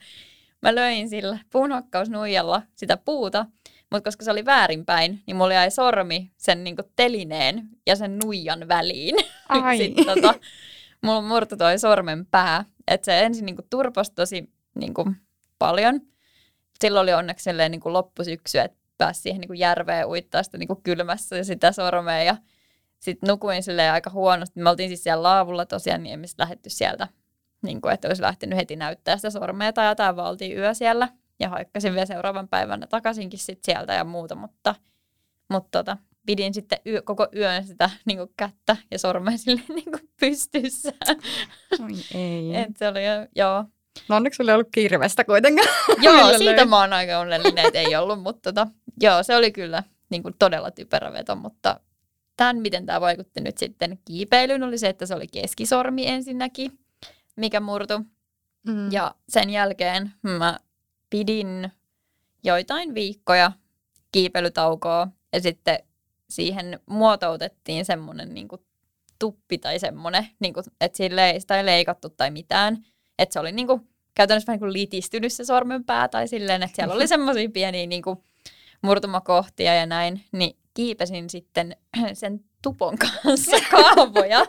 mä 0.63 0.75
löin 0.75 1.09
sillä 1.09 1.39
puunhakkausnuijalla 1.51 2.63
sitä 2.77 2.97
puuta, 2.97 3.47
mutta 3.91 4.07
koska 4.07 4.25
se 4.25 4.31
oli 4.31 4.45
väärinpäin, 4.45 5.23
niin 5.27 5.37
mulla 5.37 5.55
jäi 5.55 5.71
sormi 5.71 6.33
sen 6.37 6.65
niinku 6.65 6.83
telineen 6.97 7.69
ja 7.87 7.97
sen 7.97 8.19
nuijan 8.19 8.69
väliin. 8.69 9.17
Sitten 9.79 10.05
tota, 10.05 10.35
mulla 11.03 11.23
murtui 11.23 11.59
toi 11.59 11.79
sormen 11.79 12.27
pää. 12.27 12.65
Että 12.87 13.05
se 13.05 13.21
ensin 13.21 13.47
niinku 13.47 13.63
turposi 13.71 14.13
tosi 14.15 14.51
niinku 14.75 15.13
paljon. 15.59 16.01
Silloin 16.81 17.03
oli 17.03 17.13
onneksi 17.13 17.45
silleen 17.45 17.71
niinku 17.71 17.93
loppusyksy, 17.93 18.59
että 18.59 18.79
pääsi 18.99 19.21
siihen 19.21 19.41
niinku 19.41 19.55
järveen 19.55 20.09
uittaa 20.09 20.43
sitä 20.43 20.59
niinku 20.59 20.81
kylmässä 20.83 21.37
ja 21.37 21.45
sitä 21.45 21.73
sormea. 21.73 22.23
Ja 22.23 22.37
sitten 22.99 23.29
nukuin 23.29 23.63
silleen 23.63 23.93
aika 23.93 24.11
huonosti. 24.11 24.61
Me 24.61 24.71
oltiin 24.71 24.89
siis 24.89 25.03
siellä 25.03 25.23
laavulla 25.23 25.67
tosiaan, 25.67 26.03
niin 26.03 26.15
emme 26.15 26.27
lähdetty 26.39 26.71
sieltä, 26.71 27.09
niin 27.63 27.81
kuin, 27.81 27.95
että 27.95 28.09
olisi 28.09 28.23
lähtenyt 28.23 28.59
heti 28.59 28.77
näyttää 28.77 29.17
sitä 29.17 29.31
sormea 29.31 29.73
tai 29.73 29.89
jotain, 29.89 30.17
vaan 30.17 30.31
oltiin 30.31 30.57
yö 30.57 30.75
siellä. 30.75 31.09
Ja 31.41 31.49
haikkasin 31.49 31.93
vielä 31.93 32.07
seuraavan 32.07 32.49
päivänä 32.49 32.87
takaisinkin 32.87 33.39
sit 33.39 33.65
sieltä 33.65 33.95
ja 33.95 34.05
muuta, 34.05 34.35
mutta, 34.35 34.75
mutta 35.49 35.79
tota, 35.79 35.97
pidin 36.27 36.55
sitten 36.55 36.79
yö, 36.87 37.03
koko 37.03 37.29
yön 37.37 37.65
sitä 37.67 37.91
niin 38.07 38.19
kuin 38.19 38.31
kättä 38.37 38.77
ja 38.91 38.99
sormea 38.99 39.37
sille 39.45 39.63
niin 39.69 39.91
kuin 39.91 40.11
pystyssä. 40.21 40.93
Oi 41.81 41.91
ei. 42.15 42.57
Et 42.61 42.77
se 42.77 42.89
oli 42.89 43.07
jo, 43.07 43.13
joo. 43.37 43.65
No 44.09 44.17
onneksi 44.17 44.43
oli 44.43 44.53
ollut 44.53 44.69
kirvestä 44.73 45.25
kuitenkaan. 45.25 45.69
joo, 46.03 46.39
siitä 46.39 46.65
mä 46.65 46.81
oon 46.81 46.93
aika 46.93 47.19
onnellinen, 47.19 47.67
että 47.67 47.79
ei 47.79 47.97
ollut, 47.97 48.23
mutta 48.23 48.53
tota, 48.53 48.67
joo, 49.01 49.23
se 49.23 49.37
oli 49.37 49.53
kyllä 49.53 49.83
niin 50.11 50.23
kuin 50.23 50.35
todella 50.39 50.71
typerä 50.71 51.13
veto, 51.13 51.37
mutta 51.37 51.81
tämän, 52.37 52.57
miten 52.57 52.87
tämä 52.87 53.01
vaikutti 53.01 53.41
nyt 53.41 53.59
sitten 53.59 53.99
kiipeilyyn, 54.05 54.63
oli 54.63 54.79
se, 54.79 54.89
että 54.89 55.07
se 55.07 55.15
oli 55.15 55.27
keskisormi 55.27 56.09
ensinnäkin, 56.09 56.79
mikä 57.37 57.61
murtu. 57.61 57.99
Mm. 58.67 58.93
Ja 58.93 59.15
sen 59.29 59.51
jälkeen 59.51 60.13
mä 60.23 60.59
pidin 61.11 61.73
joitain 62.45 62.95
viikkoja 62.95 63.53
kiipeilytaukoa 64.13 65.09
ja 65.33 65.41
sitten 65.41 65.79
siihen 66.31 66.81
muotoutettiin 66.87 67.85
semmoinen 67.85 68.35
niin 68.35 68.49
tuppi 69.19 69.59
tai 69.59 69.79
semmoinen, 69.79 70.27
niin 70.41 70.55
kuin, 70.55 70.65
että 70.81 70.97
sille 70.97 71.31
ei 71.31 71.41
sitä 71.41 71.57
ei 71.57 71.67
leikattu 71.67 72.09
tai 72.09 72.31
mitään. 72.31 72.85
Että 73.19 73.33
se 73.33 73.41
oli 73.41 73.53
niin 73.53 73.67
kuin, 73.67 73.89
käytännössä 74.15 74.47
vähän 74.47 74.55
niin 74.55 74.61
kuin 74.61 74.73
litistynyt 74.73 75.33
se 75.33 75.45
sormenpää 75.45 76.09
tai 76.09 76.29
silleen, 76.29 76.63
että 76.63 76.77
siellä 76.77 76.95
oli 76.95 77.09
semmoisia 77.17 77.49
pieniä 77.49 77.87
niin 77.87 78.03
kuin, 78.03 78.19
murtumakohtia 78.83 79.75
ja 79.75 79.87
näin. 79.87 80.25
Niin 80.33 80.57
kiipesin 80.77 81.31
sitten 81.31 81.77
sen 82.13 82.41
tupon 82.63 82.99
kanssa 82.99 83.57
kaavoja 83.71 84.47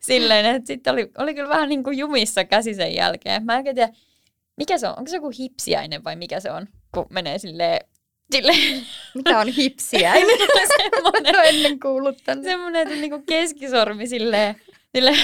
silleen, 0.00 0.46
että 0.46 0.66
sitten 0.66 0.92
oli, 0.92 1.10
oli 1.18 1.34
kyllä 1.34 1.48
vähän 1.48 1.68
niin 1.68 1.84
kuin 1.84 1.98
jumissa 1.98 2.44
käsi 2.44 2.74
sen 2.74 2.94
jälkeen. 2.94 3.44
Mä 3.44 3.58
en 3.58 3.64
tiedä, 3.64 3.88
mikä 4.56 4.78
se 4.78 4.88
on? 4.88 4.94
Onko 4.98 5.10
se 5.10 5.16
joku 5.16 5.32
hipsiäinen 5.38 6.04
vai 6.04 6.16
mikä 6.16 6.40
se 6.40 6.50
on, 6.50 6.66
kun 6.94 7.06
menee 7.10 7.38
silleen 7.38 7.80
Silleen. 8.30 8.86
Mikä 9.14 9.38
on 9.38 9.48
hipsiäinen? 9.48 10.38
semmoinen, 10.76 11.34
en 11.34 11.54
ennen 11.54 11.80
kuullut 11.80 12.18
tänne. 12.24 12.44
Semmoinen, 12.44 12.82
että 12.82 12.94
niinku 12.94 13.22
keskisormi 13.26 14.06
silleen, 14.06 14.56
silleen 14.94 15.18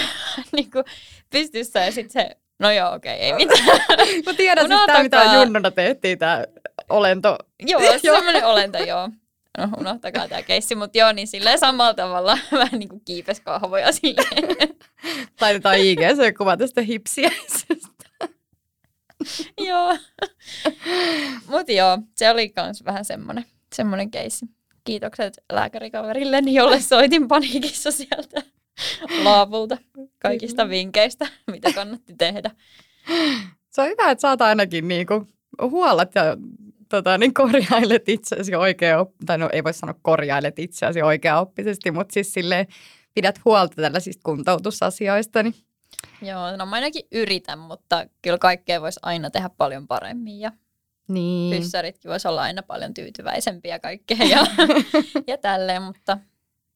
niinku 0.53 0.83
pystyssä 1.31 1.81
ja 1.81 1.93
sitten 1.93 2.23
se, 2.23 2.37
no 2.59 2.71
joo 2.71 2.95
okei, 2.95 3.15
okay, 3.15 3.27
ei 3.27 3.47
mitään. 3.47 3.81
Mä 4.27 4.35
tiedän 4.35 4.69
siis 4.69 4.81
tämä, 4.87 5.03
mitä 5.03 5.31
junnuna 5.35 5.71
tehtiin, 5.71 6.19
tämä 6.19 6.45
olento. 6.89 7.39
Joo, 7.61 7.81
semmoinen 8.03 8.47
olento, 8.47 8.79
joo. 8.79 9.09
No 9.59 9.69
unohtakaa 9.79 10.29
tämä 10.29 10.43
keissi, 10.43 10.75
mutta 10.75 10.99
joo, 10.99 11.13
niin 11.13 11.27
silleen 11.27 11.59
samalla 11.59 11.95
tavalla 11.95 12.39
vähän 12.53 12.79
niin 12.79 12.89
kuin 12.89 13.03
kiipes 13.05 13.41
kahvoja 13.41 13.93
silleen. 13.93 14.77
Laitetaan 15.41 15.79
IGC-kuva 15.79 16.57
tästä 16.57 16.83
hipsiäisestä. 16.83 18.07
joo. 19.69 19.99
Mutta 21.47 21.73
joo, 21.73 21.99
se 22.17 22.31
oli 22.31 22.53
myös 22.57 22.85
vähän 22.85 23.05
semmoinen, 23.05 23.45
semmoinen 23.75 24.11
keissi. 24.11 24.47
Kiitokset 24.85 25.39
lääkärikaverille, 25.53 26.43
jolle 26.47 26.81
soitin 26.81 27.29
paniikissa 27.29 27.91
sieltä 27.91 28.43
laavulta 29.23 29.79
kaikista 30.19 30.69
vinkkeistä, 30.69 31.27
mitä 31.51 31.73
kannatti 31.73 32.15
tehdä. 32.19 32.51
Se 33.71 33.83
on 33.83 33.89
hyvä, 33.89 34.11
että 34.11 34.21
saat 34.21 34.43
ainakin 34.43 34.89
niinku 34.89 35.29
huolat 35.63 36.15
ja 36.15 36.23
tota, 36.89 37.19
niin 37.19 37.35
korjailet 37.35 38.09
itseäsi 38.09 38.55
oikein, 38.55 38.97
tai 39.27 39.39
no 39.39 39.49
ei 39.53 39.65
voi 39.65 39.75
sanoa 39.75 39.99
korjailet 40.03 40.59
itseäsi 40.59 41.03
oikeaoppisesti, 41.03 41.91
mutta 41.91 42.13
siis 42.13 42.33
silleen 42.33 42.67
pidät 43.15 43.41
huolta 43.45 43.83
tällaisista 43.83 44.23
kuntoutusasioista. 44.25 45.43
Niin. 45.43 45.55
Joo, 46.23 46.57
no 46.57 46.67
mä 46.67 46.77
ainakin 46.77 47.07
yritän, 47.13 47.59
mutta 47.59 48.07
kyllä 48.23 48.39
kaikkea 48.39 48.81
voisi 48.81 49.01
aina 49.03 49.31
tehdä 49.31 49.51
paljon 49.57 49.87
paremmin 49.87 50.41
ja 50.41 50.53
niin. 51.09 51.57
pyssäritkin 51.57 52.11
voisi 52.11 52.29
olla 52.29 52.43
aina 52.43 52.63
paljon 52.63 52.95
tyytyväisempiä 52.95 53.79
kaikkea 53.79 54.17
ja, 54.17 54.47
ja 55.27 55.39
tälleen, 55.39 55.83
mutta 55.83 56.19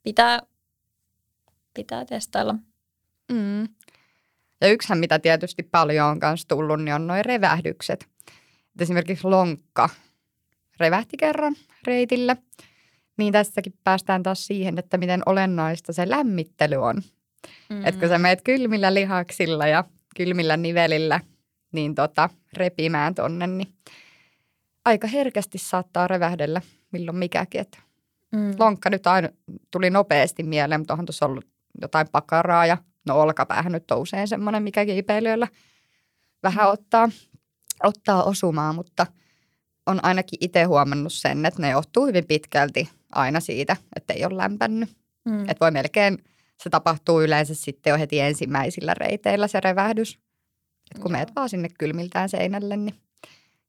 pitää, 0.03 0.41
pitää 1.75 2.05
testailla. 2.05 2.55
Mm. 3.33 3.69
Ja 4.61 4.69
yksihän, 4.69 4.99
mitä 4.99 5.19
tietysti 5.19 5.63
paljon 5.63 6.09
on 6.09 6.19
myös 6.23 6.47
tullut, 6.47 6.83
niin 6.83 6.95
on 6.95 7.07
noin 7.07 7.25
revähdykset. 7.25 8.09
Et 8.75 8.81
esimerkiksi 8.81 9.27
lonkka 9.27 9.89
revähti 10.81 11.17
kerran 11.17 11.55
reitillä. 11.87 12.37
Niin 13.19 13.33
tässäkin 13.33 13.75
päästään 13.85 14.23
taas 14.23 14.47
siihen, 14.47 14.79
että 14.79 14.97
miten 14.97 15.23
olennaista 15.27 15.93
se 15.93 16.11
lämmittely 16.11 16.77
on. 16.77 17.03
Mm. 17.71 17.87
Että 17.87 18.01
kun 18.01 18.09
sä 18.09 18.19
meet 18.19 18.43
kylmillä 18.43 18.95
lihaksilla 18.95 19.67
ja 19.67 19.85
kylmillä 20.17 20.57
nivelillä 20.57 21.21
niin 21.73 21.95
tota, 21.95 22.31
repimään 22.53 23.15
tonne, 23.15 23.47
niin 23.47 23.69
aika 24.85 25.07
herkästi 25.07 25.59
saattaa 25.59 26.09
revähdellä 26.09 26.63
milloin 26.93 27.17
mikäkin. 27.17 27.61
Että 27.61 27.79
mm. 28.33 28.55
Lonkka 28.59 28.91
nyt 28.91 29.07
aina 29.07 29.29
tuli 29.71 29.91
nopeasti 29.91 30.43
mieleen, 30.43 30.81
mutta 30.81 30.95
onhan 30.95 31.07
tuossa 31.07 31.27
ollut 31.27 31.47
jotain 31.81 32.07
pakaraa 32.13 32.67
ja 32.67 32.79
no 33.07 33.21
olkapäähän 33.21 33.73
nyt 33.73 33.91
on 33.91 33.99
usein 33.99 34.29
semmoinen, 34.29 34.63
mikä 34.63 34.87
kiipeilyillä 34.87 35.49
vähän 36.43 36.69
ottaa 36.69 37.09
ottaa 37.83 38.23
osumaa, 38.23 38.73
mutta 38.73 39.07
on 39.87 40.05
ainakin 40.05 40.39
itse 40.41 40.65
huomannut 40.65 41.13
sen, 41.13 41.47
että 41.47 41.63
ne 41.63 41.71
johtuu 41.71 42.07
hyvin 42.07 42.27
pitkälti 42.27 42.89
aina 43.13 43.41
siitä, 43.41 43.77
että 43.97 44.13
ei 44.13 44.25
ole 44.25 44.37
lämpännyt. 44.37 44.91
Mm. 45.25 45.41
Että 45.41 45.57
voi 45.61 45.71
melkein, 45.71 46.19
se 46.63 46.71
tapahtuu 46.71 47.23
yleensä 47.23 47.55
sitten 47.55 47.91
jo 47.91 47.99
heti 47.99 48.21
ensimmäisillä 48.21 48.95
reiteillä 48.95 49.49
se 49.49 49.61
revähdys. 49.61 50.19
Et 50.95 51.03
kun 51.03 51.11
Joo. 51.11 51.19
meet 51.19 51.37
vaan 51.37 51.49
sinne 51.49 51.69
kylmiltään 51.79 52.29
seinälle, 52.29 52.77
niin 52.77 52.95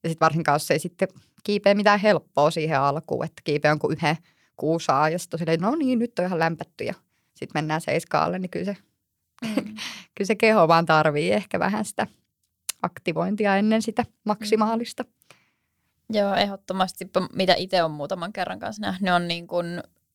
ja 0.04 0.10
sitten 0.10 0.26
varsinkaan, 0.26 0.56
jos 0.56 0.72
ei 0.72 0.80
sitten 0.80 1.08
kiipeä 1.44 1.74
mitään 1.74 2.00
helppoa 2.00 2.52
siihen 2.52 2.80
alkuun, 2.80 3.26
että 3.26 3.42
kiipeä 3.44 3.72
jonkun 3.72 3.94
yhden 3.94 4.18
kuusaa 4.58 5.10
ja 5.10 5.20
sitten 5.20 5.40
silleen, 5.40 5.60
no 5.60 5.76
niin, 5.76 6.00
nyt 6.00 6.20
on 6.20 6.26
ihan 6.26 6.40
lämpätty 6.40 6.84
ja 6.84 6.94
sitten 7.36 7.52
mennään 7.54 7.82
seiskaalle, 7.82 8.40
niin 8.40 8.50
kyllä 8.50 8.66
se, 8.66 8.78
mm. 9.46 9.56
kyllä 10.16 10.28
se 10.28 10.36
keho 10.36 10.68
vaan 10.68 10.86
tarvii 10.86 11.32
ehkä 11.32 11.60
vähän 11.60 11.86
sitä– 11.86 12.08
aktivointia 12.82 13.58
ennen 13.58 13.82
sitä 13.82 14.06
maksimaalista. 14.24 15.04
Mm. 15.04 15.10
Joo, 16.14 16.36
ehdottomasti. 16.36 17.10
Mitä 17.34 17.54
itse 17.58 17.84
on 17.84 17.92
muutaman 17.92 18.34
kerran 18.34 18.60
kanssa 18.60 18.82
nähnyt, 18.82 19.14
on 19.14 19.28
niin 19.28 19.48
kuin, 19.48 19.68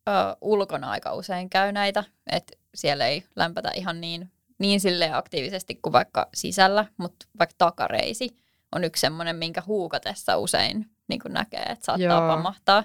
ö, 0.09 0.37
ulkona 0.41 0.91
aika 0.91 1.15
usein 1.15 1.51
käy 1.51 1.73
näitä, 1.73 2.05
että 2.33 2.57
siellä 2.75 3.07
ei 3.07 3.25
lämpätä 3.37 3.71
ihan 3.75 4.01
niin, 4.01 4.31
niin 4.59 4.81
sille 4.81 5.13
aktiivisesti 5.13 5.75
kuin 5.75 5.93
vaikka 5.93 6.29
sisällä, 6.35 6.87
mutta 6.97 7.27
vaikka 7.39 7.55
takareisi 7.59 8.37
on 8.73 8.85
yksi 8.85 9.01
semmoinen, 9.01 9.37
minkä 9.37 9.63
huukatessa 9.67 10.37
usein 10.37 10.91
niin 11.09 11.21
kuin 11.21 11.33
näkee, 11.33 11.63
että 11.63 11.85
saattaa 11.85 12.21
Joo. 12.21 12.37
pamahtaa. 12.37 12.85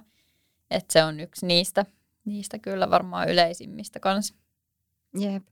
Että 0.72 0.94
se 0.94 1.04
on 1.04 1.20
yksi 1.20 1.46
niistä, 1.46 1.86
niistä 2.26 2.60
kyllä 2.60 2.89
varmaan 2.89 3.30
yleisimmistä 3.30 4.00
kanssa. 4.00 4.36
Jep. 5.20 5.44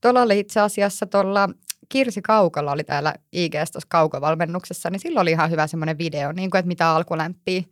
Tuolla 0.00 0.22
oli 0.22 0.38
itse 0.38 0.60
asiassa 0.60 1.06
tuolla 1.06 1.48
Kirsi 1.88 2.22
Kaukalla 2.22 2.72
oli 2.72 2.84
täällä 2.84 3.14
IGS 3.32 3.70
tuossa 3.72 3.88
kaukovalmennuksessa, 3.88 4.90
niin 4.90 5.00
silloin 5.00 5.22
oli 5.22 5.30
ihan 5.30 5.50
hyvä 5.50 5.66
semmoinen 5.66 5.98
video, 5.98 6.32
niin 6.32 6.50
kuin, 6.50 6.58
että 6.58 6.68
mitä 6.68 6.90
alkulämpiä 6.90 7.62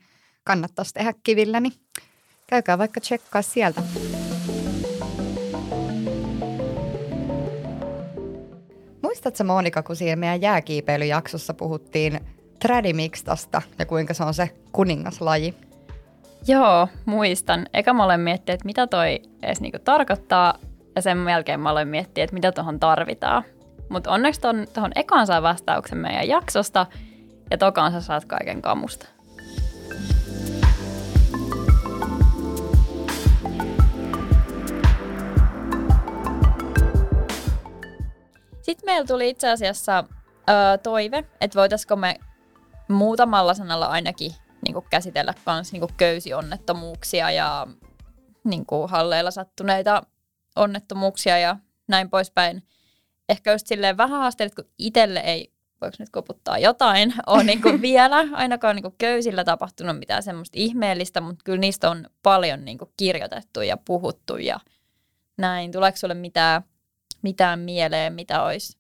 kannattaisi 0.44 0.94
tehdä 0.94 1.12
kivillä, 1.24 1.60
niin 1.60 1.72
käykää 2.46 2.78
vaikka 2.78 3.00
tsekkaa 3.00 3.42
sieltä. 3.42 3.82
Muistatko 9.02 9.44
Monika, 9.44 9.82
kun 9.82 9.96
siinä 9.96 10.16
meidän 10.16 10.40
jääkiipeilyjaksossa 10.40 11.54
puhuttiin 11.54 12.20
tradimixtasta 12.58 13.62
ja 13.78 13.86
kuinka 13.86 14.14
se 14.14 14.24
on 14.24 14.34
se 14.34 14.50
kuningaslaji? 14.72 15.54
Joo, 16.48 16.88
muistan. 17.04 17.66
Eka 17.74 17.92
mä 17.92 18.04
olen 18.04 18.20
miettinyt, 18.20 18.54
että 18.54 18.66
mitä 18.66 18.86
toi 18.86 19.22
edes 19.42 19.60
niinku 19.60 19.78
tarkoittaa, 19.78 20.54
ja 20.96 21.02
sen 21.02 21.28
jälkeen 21.28 21.60
mä 21.60 21.70
olen 21.70 21.88
miettinyt, 21.88 22.24
että 22.24 22.34
mitä 22.34 22.52
tuohon 22.52 22.80
tarvitaan. 22.80 23.44
Mutta 23.92 24.10
onneksi 24.10 24.40
tuohon 24.74 24.92
ekaan 24.94 25.26
saa 25.26 25.42
vastauksen 25.42 25.98
meidän 25.98 26.28
jaksosta 26.28 26.86
ja 27.50 27.58
tokaan 27.58 27.92
sä 27.92 28.00
saat 28.00 28.24
kaiken 28.24 28.62
kamusta. 28.62 29.06
Sitten 38.62 38.86
meillä 38.86 39.06
tuli 39.06 39.28
itse 39.28 39.50
asiassa 39.50 40.04
ö, 40.48 40.78
toive, 40.82 41.24
että 41.40 41.58
voitaisiko 41.58 41.96
me 41.96 42.16
muutamalla 42.88 43.54
sanalla 43.54 43.86
ainakin 43.86 44.32
niin 44.64 44.74
kuin 44.74 44.86
käsitellä 44.90 45.34
myös 45.46 45.72
niin 45.72 45.82
köysionnettomuuksia 45.96 47.30
ja 47.30 47.66
niin 48.44 48.66
kuin 48.66 48.90
halleilla 48.90 49.30
sattuneita 49.30 50.02
onnettomuuksia 50.56 51.38
ja 51.38 51.56
näin 51.88 52.10
poispäin 52.10 52.62
ehkä 53.32 53.52
just 53.52 53.66
silleen 53.66 53.96
vähän 53.96 54.20
haasteellit, 54.20 54.54
kun 54.54 54.68
itselle 54.78 55.20
ei, 55.20 55.52
voiko 55.80 55.96
nyt 55.98 56.10
koputtaa 56.10 56.58
jotain, 56.58 57.14
on 57.26 57.46
niin 57.46 57.62
kuin 57.62 57.82
vielä 57.92 58.28
ainakaan 58.32 58.76
niin 58.76 58.82
kuin 58.82 58.94
köysillä 58.98 59.44
tapahtunut 59.44 59.98
mitään 59.98 60.22
semmoista 60.22 60.58
ihmeellistä, 60.58 61.20
mutta 61.20 61.42
kyllä 61.44 61.58
niistä 61.58 61.90
on 61.90 62.06
paljon 62.22 62.64
niin 62.64 62.78
kuin 62.78 62.92
kirjoitettu 62.96 63.60
ja 63.60 63.76
puhuttu 63.76 64.36
ja 64.36 64.60
näin. 65.36 65.72
Tuleeko 65.72 65.98
sulle 65.98 66.14
mitään, 66.14 66.62
mitään 67.22 67.60
mieleen, 67.60 68.12
mitä 68.12 68.42
olisi, 68.42 68.78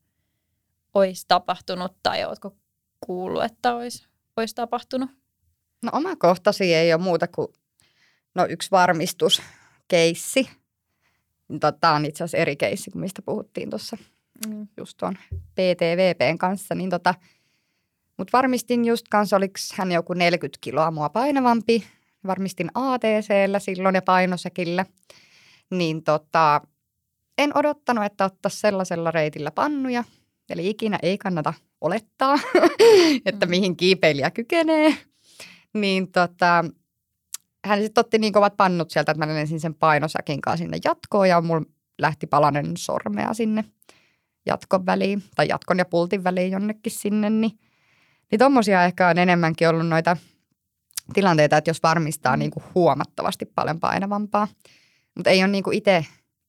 olisi 0.94 1.24
tapahtunut 1.28 1.92
tai 2.02 2.24
oletko 2.24 2.56
kuullut, 3.00 3.44
että 3.44 3.74
olisi, 3.74 4.06
olisi 4.36 4.54
tapahtunut? 4.54 5.10
No 5.82 5.90
omakohtaisia 5.92 6.80
ei 6.80 6.94
ole 6.94 7.02
muuta 7.02 7.28
kuin 7.28 7.48
no, 8.34 8.46
yksi 8.48 8.70
varmistuskeissi. 8.70 10.50
Tota, 11.60 11.90
on 11.90 12.04
itse 12.04 12.24
asiassa 12.24 12.38
eri 12.38 12.56
keissi 12.56 12.90
kuin 12.90 13.00
mistä 13.00 13.22
puhuttiin 13.22 13.70
tuossa 13.70 13.96
mm. 14.48 14.68
just 14.76 14.96
tuon 14.96 15.18
PTVPn 15.54 16.38
kanssa, 16.38 16.74
niin 16.74 16.90
tota, 16.90 17.14
mutta 18.16 18.38
varmistin 18.38 18.84
just 18.84 19.08
kanssa, 19.08 19.36
oliko 19.36 19.54
hän 19.76 19.92
joku 19.92 20.14
40 20.14 20.58
kiloa 20.60 20.90
mua 20.90 21.08
painavampi. 21.08 21.84
Varmistin 22.26 22.70
ATCllä 22.74 23.58
silloin 23.58 23.94
ja 23.94 24.02
painosäkillä. 24.02 24.86
Niin 25.70 26.02
tota, 26.02 26.60
en 27.38 27.58
odottanut, 27.58 28.04
että 28.04 28.24
ottaisi 28.24 28.60
sellaisella 28.60 29.10
reitillä 29.10 29.50
pannuja. 29.50 30.04
Eli 30.50 30.70
ikinä 30.70 30.98
ei 31.02 31.18
kannata 31.18 31.54
olettaa, 31.80 32.38
että 33.26 33.46
mm. 33.46 33.50
mihin 33.50 33.76
kiipeilijä 33.76 34.30
kykenee. 34.30 34.94
Niin 35.74 36.12
tota, 36.12 36.64
hän 37.64 37.82
sitten 37.82 38.00
otti 38.00 38.18
niin 38.18 38.32
kovat 38.32 38.56
pannut 38.56 38.90
sieltä, 38.90 39.12
että 39.12 39.26
mä 39.26 39.34
lensin 39.34 39.60
sen 39.60 39.74
painosäkin 39.74 40.40
kanssa 40.40 40.62
sinne 40.62 40.78
jatkoon 40.84 41.28
ja 41.28 41.40
mulla 41.40 41.62
lähti 41.98 42.26
palanen 42.26 42.76
sormea 42.76 43.34
sinne 43.34 43.64
jatkon 44.46 44.86
väliin 44.86 45.22
tai 45.34 45.48
jatkon 45.48 45.78
ja 45.78 45.84
pultin 45.84 46.24
väliin 46.24 46.52
jonnekin 46.52 46.92
sinne, 46.92 47.30
niin, 47.30 47.58
niin 48.30 48.38
tommosia 48.38 48.84
ehkä 48.84 49.08
on 49.08 49.18
enemmänkin 49.18 49.68
ollut 49.68 49.88
noita 49.88 50.16
tilanteita, 51.14 51.56
että 51.56 51.70
jos 51.70 51.82
varmistaa 51.82 52.36
mm. 52.36 52.38
niin 52.38 52.50
kuin 52.50 52.64
huomattavasti 52.74 53.44
paljon 53.46 53.80
painavampaa. 53.80 54.48
Mutta 55.16 55.30
ei 55.30 55.42
ole 55.42 55.48
niin 55.48 55.64
kuin 55.64 55.76
itse, 55.76 56.06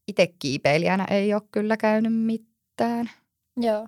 itse 0.08 0.28
kiipeilijänä 0.40 1.06
ei 1.10 1.34
ole 1.34 1.42
kyllä 1.52 1.78
käynyt 1.78 2.14
mitään. 2.14 3.10
Joo. 3.58 3.88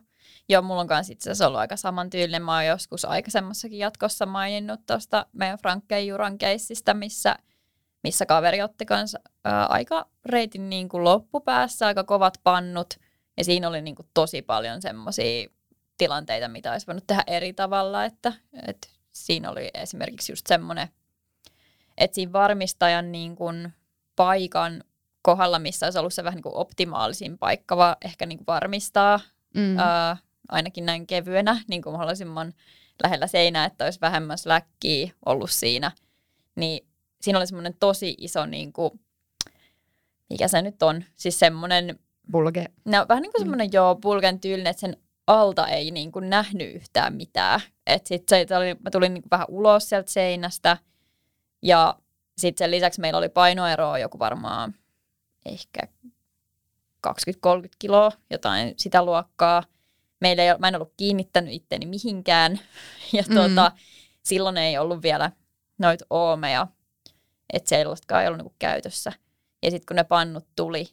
Joo, 0.49 0.61
mulla 0.61 0.81
on 0.81 0.87
kanssa 0.87 1.13
itse 1.13 1.29
asiassa 1.29 1.47
ollut 1.47 1.59
aika 1.59 1.77
samantyylinen. 1.77 2.41
Mä 2.43 2.55
oon 2.55 2.65
joskus 2.65 3.05
aikaisemmassakin 3.05 3.79
jatkossa 3.79 4.25
maininnut 4.25 4.85
tuosta 4.85 5.25
meidän 5.33 5.57
Frankkeen 5.57 6.07
Juran 6.07 6.37
keissistä, 6.37 6.93
missä, 6.93 7.35
missä 8.03 8.25
kaveri 8.25 8.61
otti 8.61 8.85
kanssa 8.85 9.19
ää, 9.43 9.65
aika 9.65 10.05
reitin 10.25 10.69
niin 10.69 10.89
kuin 10.89 11.03
loppupäässä, 11.03 11.87
aika 11.87 12.03
kovat 12.03 12.33
pannut– 12.43 12.87
ja 13.37 13.43
siinä 13.43 13.67
oli 13.67 13.81
niin 13.81 13.95
kuin 13.95 14.07
tosi 14.13 14.41
paljon 14.41 14.81
semmoisia 14.81 15.49
tilanteita, 15.97 16.47
mitä 16.47 16.71
olisi 16.71 16.87
voinut 16.87 17.07
tehdä 17.07 17.23
eri 17.27 17.53
tavalla, 17.53 18.05
että, 18.05 18.33
että 18.67 18.87
siinä 19.11 19.51
oli 19.51 19.69
esimerkiksi 19.73 20.31
just 20.31 20.47
semmoinen, 20.47 20.87
että 21.97 22.15
siinä 22.15 22.31
varmistajan 22.31 23.11
niin 23.11 23.35
kuin 23.35 23.73
paikan 24.15 24.83
kohdalla, 25.21 25.59
missä 25.59 25.85
olisi 25.85 25.99
ollut 25.99 26.13
se 26.13 26.23
vähän 26.23 26.35
niin 26.35 26.43
kuin 26.43 26.55
optimaalisin 26.55 27.37
paikka 27.37 27.77
va, 27.77 27.97
ehkä 28.05 28.25
niin 28.25 28.37
kuin 28.37 28.47
varmistaa, 28.47 29.19
mm. 29.53 29.77
ää, 29.77 30.17
ainakin 30.49 30.85
näin 30.85 31.07
kevyenä, 31.07 31.61
niin 31.67 31.81
kuin 31.81 31.93
mahdollisimman 31.93 32.53
lähellä 33.03 33.27
seinää, 33.27 33.65
että 33.65 33.83
olisi 33.83 34.01
vähemmän 34.01 34.37
släkkiä 34.37 35.11
ollut 35.25 35.51
siinä, 35.51 35.91
niin 36.55 36.87
siinä 37.21 37.39
oli 37.39 37.47
semmoinen 37.47 37.75
tosi 37.79 38.15
iso, 38.17 38.45
niin 38.45 38.73
kuin, 38.73 38.99
mikä 40.29 40.47
se 40.47 40.61
nyt 40.61 40.83
on, 40.83 41.03
siis 41.15 41.39
semmoinen... 41.39 41.99
Bulge. 42.31 42.65
No, 42.85 43.05
vähän 43.09 43.21
niin 43.21 43.31
kuin 43.31 43.41
semmoinen, 43.41 43.67
mm. 43.67 43.73
joo, 43.73 43.95
bulgen 43.95 44.39
tyylinen, 44.39 44.71
että 44.71 44.81
sen 44.81 44.97
alta 45.27 45.67
ei 45.67 45.91
niin 45.91 46.11
kuin 46.11 46.29
nähnyt 46.29 46.75
yhtään 46.75 47.13
mitään. 47.13 47.61
Et 47.87 48.07
sit 48.07 48.23
se, 48.29 48.45
oli, 48.57 48.73
mä 48.73 48.89
tulin 48.91 49.13
niin 49.13 49.21
kuin 49.21 49.31
vähän 49.31 49.47
ulos 49.49 49.89
sieltä 49.89 50.11
seinästä 50.11 50.77
ja 51.61 51.99
sitten 52.37 52.65
sen 52.65 52.71
lisäksi 52.71 53.01
meillä 53.01 53.17
oli 53.17 53.29
painoeroa 53.29 53.99
joku 53.99 54.19
varmaan 54.19 54.75
ehkä 55.45 55.79
20-30 57.07 57.11
kiloa, 57.79 58.11
jotain 58.29 58.73
sitä 58.77 59.05
luokkaa. 59.05 59.63
Meillä 60.21 60.43
ei, 60.43 60.57
mä 60.59 60.67
en 60.67 60.75
ollut 60.75 60.93
kiinnittänyt 60.97 61.53
itteni 61.53 61.85
mihinkään 61.85 62.59
ja 63.13 63.23
mm. 63.29 63.35
tuota, 63.35 63.71
silloin 64.23 64.57
ei 64.57 64.77
ollut 64.77 65.01
vielä 65.01 65.31
noita 65.77 66.05
oomeja, 66.09 66.67
että 67.53 67.69
sellaistakaan 67.69 68.21
ei 68.21 68.27
ollut 68.27 68.37
niinku 68.37 68.55
käytössä. 68.59 69.13
Ja 69.63 69.71
sitten 69.71 69.85
kun 69.85 69.95
ne 69.95 70.03
pannut 70.03 70.47
tuli, 70.55 70.87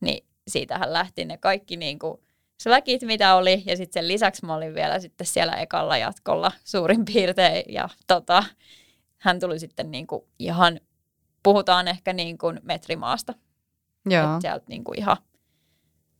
niin 0.00 0.26
siitähän 0.48 0.92
lähti 0.92 1.24
ne 1.24 1.36
kaikki 1.36 1.76
niinku 1.76 2.24
släkit, 2.62 3.02
mitä 3.02 3.34
oli, 3.34 3.62
ja 3.66 3.76
sitten 3.76 4.02
sen 4.02 4.08
lisäksi 4.08 4.46
mä 4.46 4.54
olin 4.54 4.74
vielä 4.74 5.00
sitten 5.00 5.26
siellä 5.26 5.52
ekalla 5.52 5.96
jatkolla 5.96 6.52
suurin 6.64 7.04
piirtein, 7.04 7.74
ja 7.74 7.88
tota, 8.06 8.44
hän 9.18 9.40
tuli 9.40 9.58
sitten 9.58 9.90
niinku 9.90 10.28
ihan, 10.38 10.80
puhutaan 11.42 11.88
ehkä 11.88 12.12
niinku 12.12 12.52
metrimaasta. 12.62 13.34
Joo. 14.06 14.34
Et 14.34 14.40
sieltä 14.40 14.64
niinku 14.68 14.92
ihan, 14.96 15.16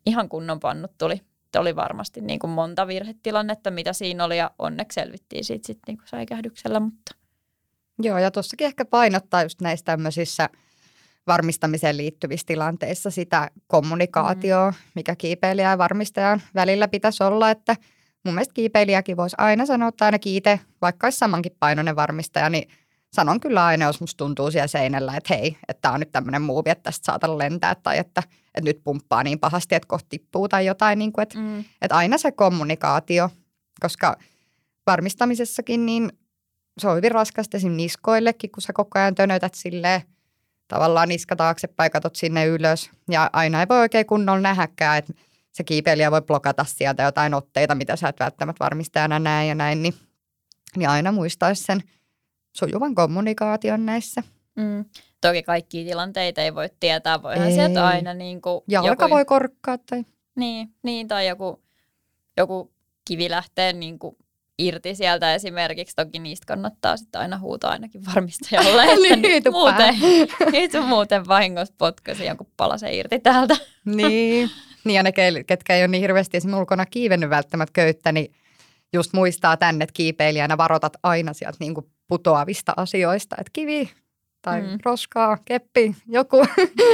ihan 0.07 0.29
kunnon 0.29 0.61
pannut 0.61 0.99
tuli. 0.99 1.21
Että 1.45 1.61
oli 1.61 1.77
varmasti 1.77 2.21
niinku 2.21 2.47
monta 2.47 2.87
virhetilannetta, 2.87 3.71
mitä 3.71 3.93
siinä 3.93 4.25
oli, 4.25 4.39
ja 4.39 4.51
onneksi 4.59 4.95
selvittiin 4.95 5.45
siitä 5.45 5.67
sitten 5.67 5.93
niinku 5.93 6.07
säikähdyksellä, 6.07 6.81
mutta... 6.81 7.15
Joo, 8.03 8.19
ja 8.19 8.31
tuossakin 8.31 8.67
ehkä 8.67 8.85
painottaa 8.85 9.43
just 9.43 9.61
näissä 9.61 9.85
tämmöisissä– 9.85 10.49
varmistamiseen 11.27 11.97
liittyvissä 11.97 12.47
tilanteissa 12.47 13.11
sitä 13.11 13.51
kommunikaatioa, 13.67 14.71
mm. 14.71 14.77
mikä 14.95 15.17
kiipeilijä 15.17 15.71
ja 15.71 15.79
varmistajan 15.79 16.43
välillä 16.55 16.89
pitäisi 16.89 17.23
olla, 17.23 17.51
että 17.51 17.77
mun 18.25 18.35
mielestä 18.35 18.55
kiipeilijäkin 18.55 19.17
voisi 19.17 19.37
aina 19.39 19.67
sanoa, 19.67 19.89
että 19.89 20.05
aina 20.05 20.19
kiite, 20.19 20.61
vaikka 20.83 21.07
olisi 21.07 21.19
samankin 21.19 21.57
painoinen 21.61 21.97
varmistaja, 21.97 22.51
niin 22.51 22.69
sanon 23.13 23.41
kyllä 23.41 23.67
aina, 23.67 23.87
jos 23.87 24.01
musta 24.01 24.17
tuntuu 24.17 24.51
siellä 24.51 24.67
seinällä, 24.67 25.17
että 25.17 25.35
hei, 25.35 25.57
että 25.69 25.81
tämä 25.83 25.95
on 25.95 26.01
nyt 26.01 26.13
tämmöinen 26.13 26.43
muuvi, 26.43 26.71
että 26.71 26.83
tästä 26.83 27.05
saatan 27.05 27.39
lentää 27.39 27.75
tai 27.75 27.99
että, 27.99 28.23
että 28.55 28.71
nyt 28.71 28.81
pumppaa 28.85 29.23
niin 29.23 29.39
pahasti, 29.39 29.75
että 29.75 29.87
kohti 29.87 30.07
tippuu 30.09 30.49
tai 30.49 30.67
jotain, 30.67 30.99
niin 30.99 31.13
kuin, 31.13 31.23
että, 31.23 31.39
mm. 31.39 31.65
että 31.83 31.97
aina 31.97 32.19
se 32.19 32.33
kommunikaatio, 32.33 33.31
koska 33.81 34.17
varmistamisessakin 34.87 35.87
niin 35.87 36.13
se 36.79 36.89
on 36.89 36.97
hyvin 36.97 37.13
raskasta 37.13 37.57
esim. 37.57 37.73
niskoillekin, 37.73 38.51
kun 38.51 38.63
sä 38.63 38.73
koko 38.73 38.99
ajan 38.99 39.15
tönötät 39.15 39.55
silleen 39.55 40.03
tavallaan 40.69 41.09
niska 41.09 41.37
taaksepäin, 41.37 41.91
katot 41.91 42.17
sinne 42.17 42.47
ylös. 42.47 42.91
Ja 43.11 43.31
aina 43.33 43.61
ei 43.61 43.69
voi 43.69 43.79
oikein 43.79 44.07
kunnolla 44.07 44.41
nähäkään, 44.41 44.99
että 44.99 45.13
se 45.53 45.65
kiipeilijä 45.65 46.11
voi 46.11 46.23
blokata 46.23 46.65
sieltä 46.65 47.03
jotain 47.03 47.35
otteita, 47.35 47.75
mitä 47.75 47.97
sä 47.97 48.09
et 48.09 48.21
välttämättä 48.21 48.65
varmistajana 48.65 49.19
näe 49.19 49.47
ja 49.47 49.55
näin. 49.55 49.83
Niin, 49.83 49.95
niin 50.77 50.89
aina 50.89 51.13
muistaisi 51.13 51.65
sen 51.65 51.81
sujuvan 52.57 52.95
kommunikaation 52.95 53.87
näissä. 53.87 54.23
Mm. 54.57 54.85
Toki 55.21 55.43
kaikki 55.43 55.85
tilanteita 55.85 56.41
ei 56.41 56.55
voi 56.55 56.71
tietää, 56.81 57.23
voihan 57.23 57.49
ei. 57.49 57.55
sieltä 57.55 57.87
aina 57.87 58.15
niin 58.15 58.41
kuin 58.41 58.61
Jalka 58.69 59.05
joku... 59.05 59.15
voi 59.15 59.25
korkkaa 59.25 59.79
tai... 59.79 60.05
Niin, 60.37 60.69
niin 60.83 61.09
tai 61.09 61.29
joku, 61.29 61.63
joku 62.37 62.73
kivi 63.05 63.31
lähtee 63.31 63.73
niin 63.73 63.99
kuin 63.99 64.17
irti 64.59 64.95
sieltä 64.95 65.35
esimerkiksi. 65.35 65.97
Toki 65.97 66.19
niistä 66.19 66.47
kannattaa 66.47 66.97
sitten 66.97 67.21
aina 67.21 67.39
huutaa 67.39 67.71
ainakin 67.71 68.07
varmistajalle, 68.07 68.85
että 68.93 69.17
nyt, 69.17 69.45
muuten, 69.51 69.95
nyt 70.53 70.73
muuten 70.87 71.29
vahingossa 71.29 71.75
potkasi 71.79 72.25
jonkun 72.27 72.47
palasen 72.57 72.95
irti 72.95 73.19
täältä. 73.19 73.57
niin. 73.85 74.51
niin, 74.85 74.95
ja 74.95 75.03
ne, 75.03 75.13
ketkä 75.47 75.77
ei 75.77 75.83
ole 75.83 75.89
niin 75.89 76.01
hirveästi 76.01 76.37
esimerkiksi 76.37 76.61
ulkona 76.61 76.87
kiivennyt 76.87 77.31
välttämättä 77.31 77.73
köyttä, 77.73 78.13
niin 78.13 78.35
just 78.93 79.13
muistaa 79.13 79.57
tänne, 79.57 79.83
että 79.83 79.95
kiipeilijänä 79.95 80.59
varoitat 80.59 80.97
aina 81.03 81.33
sieltä 81.33 81.57
niin 81.61 81.75
kuin 81.75 81.87
putoavista 82.09 82.73
asioista, 82.77 83.37
että 83.39 83.51
kivi 83.53 83.91
tai 84.43 84.63
mm. 84.63 84.79
roskaa, 84.85 85.39
keppi, 85.45 85.97
joku 86.07 86.47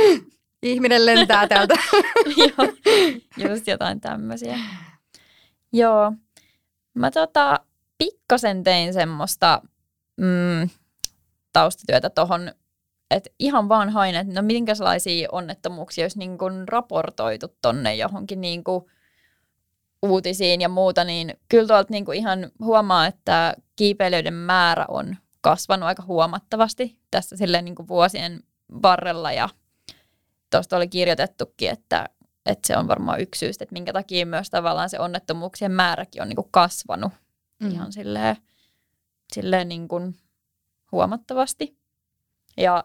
ihminen 0.63 1.07
lentää 1.07 1.49
täältä. 1.49 1.75
Joo, 2.37 2.73
just 3.51 3.67
jotain 3.67 4.01
tämmöisiä. 4.01 4.59
Joo, 5.73 6.13
Mä 6.95 7.11
tota, 7.11 7.61
pikkasen 7.99 8.65
tein 8.65 8.93
semmoista 8.93 9.63
mm, 10.17 10.71
taustatyötä 11.53 12.11
tuohon, 12.11 12.53
että 13.11 13.31
ihan 13.39 13.69
vaan 13.69 13.91
hain, 13.91 14.15
että 14.15 14.33
no 14.35 14.43
minkälaisia 14.43 15.29
onnettomuuksia 15.33 16.05
olisi 16.05 16.19
niin 16.19 16.39
kuin 16.39 16.69
raportoitu 16.69 17.57
tonne 17.63 17.95
johonkin 17.95 18.41
niin 18.41 18.65
kuin 18.65 18.85
uutisiin 20.03 20.61
ja 20.61 20.69
muuta, 20.69 21.05
niin 21.05 21.35
kyllä 21.49 21.67
tuolta 21.67 21.91
niin 21.91 22.15
ihan 22.15 22.51
huomaa, 22.61 23.07
että 23.07 23.55
kiipeilijöiden 23.77 24.35
määrä 24.35 24.85
on 24.89 25.17
kasvanut 25.41 25.87
aika 25.87 26.03
huomattavasti 26.03 26.99
tässä 27.11 27.37
silleen 27.37 27.65
niin 27.65 27.89
vuosien 27.89 28.41
varrella. 28.83 29.33
Ja 29.33 29.49
tuosta 30.51 30.77
oli 30.77 30.89
kirjoitettukin, 30.89 31.71
että 31.71 32.09
että 32.47 32.67
se 32.67 32.77
on 32.77 32.89
varmaan 32.89 33.21
yksi 33.21 33.39
syy, 33.39 33.49
että 33.49 33.67
minkä 33.71 33.93
takia 33.93 34.27
myös 34.27 34.51
tavallaan 34.51 34.91
se 34.91 34.99
onnettomuuksien 34.99 35.73
määräkin 35.73 36.23
on 36.23 36.29
niin 36.29 36.37
kuin 36.37 36.49
kasvanut 36.51 37.13
mm. 37.61 37.71
ihan 37.71 37.93
silleen, 37.93 38.37
silleen 39.33 39.69
niin 39.69 39.89
kuin 39.89 40.17
huomattavasti. 40.93 41.77
Ja 42.57 42.85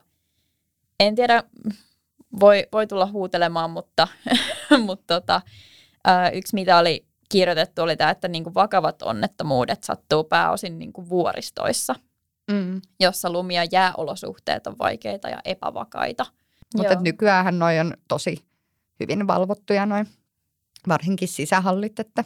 en 0.99 1.15
tiedä, 1.15 1.43
voi, 2.39 2.67
voi 2.71 2.87
tulla 2.87 3.07
huutelemaan, 3.07 3.69
mutta, 3.69 4.07
mutta 4.85 5.21
tota, 5.21 5.41
yksi 6.33 6.55
mitä 6.55 6.77
oli 6.77 7.05
kirjoitettu 7.29 7.81
oli 7.81 7.97
tämä, 7.97 8.09
että 8.09 8.27
niin 8.27 8.43
kuin 8.43 8.53
vakavat 8.53 9.01
onnettomuudet 9.01 9.83
sattuu 9.83 10.23
pääosin 10.23 10.79
niin 10.79 10.93
kuin 10.93 11.09
vuoristoissa, 11.09 11.95
mm. 12.51 12.81
jossa 12.99 13.29
lumi- 13.29 13.55
ja 13.55 13.65
jääolosuhteet 13.71 14.67
on 14.67 14.77
vaikeita 14.77 15.29
ja 15.29 15.37
epävakaita. 15.45 16.25
Mutta 16.77 16.95
nykyään 17.01 17.59
noin 17.59 17.79
on 17.79 17.93
tosi 18.07 18.45
hyvin 18.99 19.27
valvottuja 19.27 19.85
noin, 19.85 20.07
varsinkin 20.87 21.27
sisähallit, 21.27 21.99
että 21.99 22.23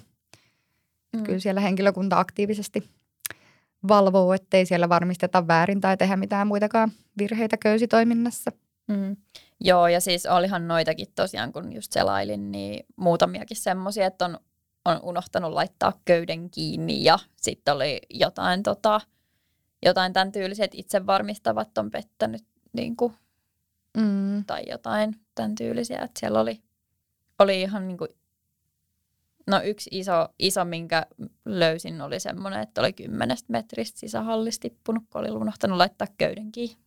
mm. 1.13 1.23
kyllä 1.23 1.39
siellä 1.39 1.61
henkilökunta 1.61 2.19
aktiivisesti 2.19 2.89
valvoo, 3.87 4.33
ettei 4.33 4.65
siellä 4.65 4.89
varmisteta 4.89 5.47
väärin 5.47 5.81
tai 5.81 5.97
tehdä 5.97 6.15
mitään 6.15 6.47
muitakaan 6.47 6.91
virheitä 7.17 7.57
köysitoiminnassa. 7.57 8.51
Mm. 8.87 9.17
Joo, 9.59 9.87
ja 9.87 9.99
siis 9.99 10.25
olihan 10.25 10.67
noitakin 10.67 11.07
tosiaan, 11.15 11.51
kun 11.51 11.73
just 11.73 11.91
selailin, 11.91 12.51
niin 12.51 12.85
muutamiakin 12.95 13.57
semmoisia, 13.57 14.07
että 14.07 14.25
on, 14.25 14.39
on 14.85 14.99
unohtanut 15.03 15.53
laittaa 15.53 15.93
köyden 16.05 16.49
kiinni 16.49 17.03
ja 17.03 17.19
sitten 17.35 17.73
oli 17.73 17.99
jotain, 18.09 18.63
tota, 18.63 19.01
jotain 19.85 20.13
tämän 20.13 20.31
tyylisiä, 20.31 20.65
että 20.65 20.77
itse 20.77 21.05
varmistavat 21.05 21.77
on 21.77 21.91
pettänyt 21.91 22.43
niin 22.73 22.95
kuin 22.95 23.13
mm. 23.99 24.45
tai 24.45 24.63
jotain 24.67 25.15
tämän 25.35 25.55
tyylisiä. 25.55 26.01
Että 26.01 26.19
siellä 26.19 26.39
oli, 26.39 26.61
oli 27.39 27.61
ihan 27.61 27.87
niin 27.87 27.97
kuin, 27.97 28.09
no 29.47 29.61
yksi 29.63 29.89
iso, 29.93 30.27
iso, 30.39 30.65
minkä 30.65 31.05
löysin, 31.45 32.01
oli 32.01 32.19
semmoinen, 32.19 32.61
että 32.61 32.81
oli 32.81 32.93
kymmenestä 32.93 33.51
metristä 33.51 33.99
sisähallista 33.99 34.61
tippunut, 34.61 35.03
kun 35.09 35.21
oli 35.21 35.31
unohtanut 35.31 35.77
laittaa 35.77 36.07
köyden 36.17 36.51
kiinni. 36.51 36.77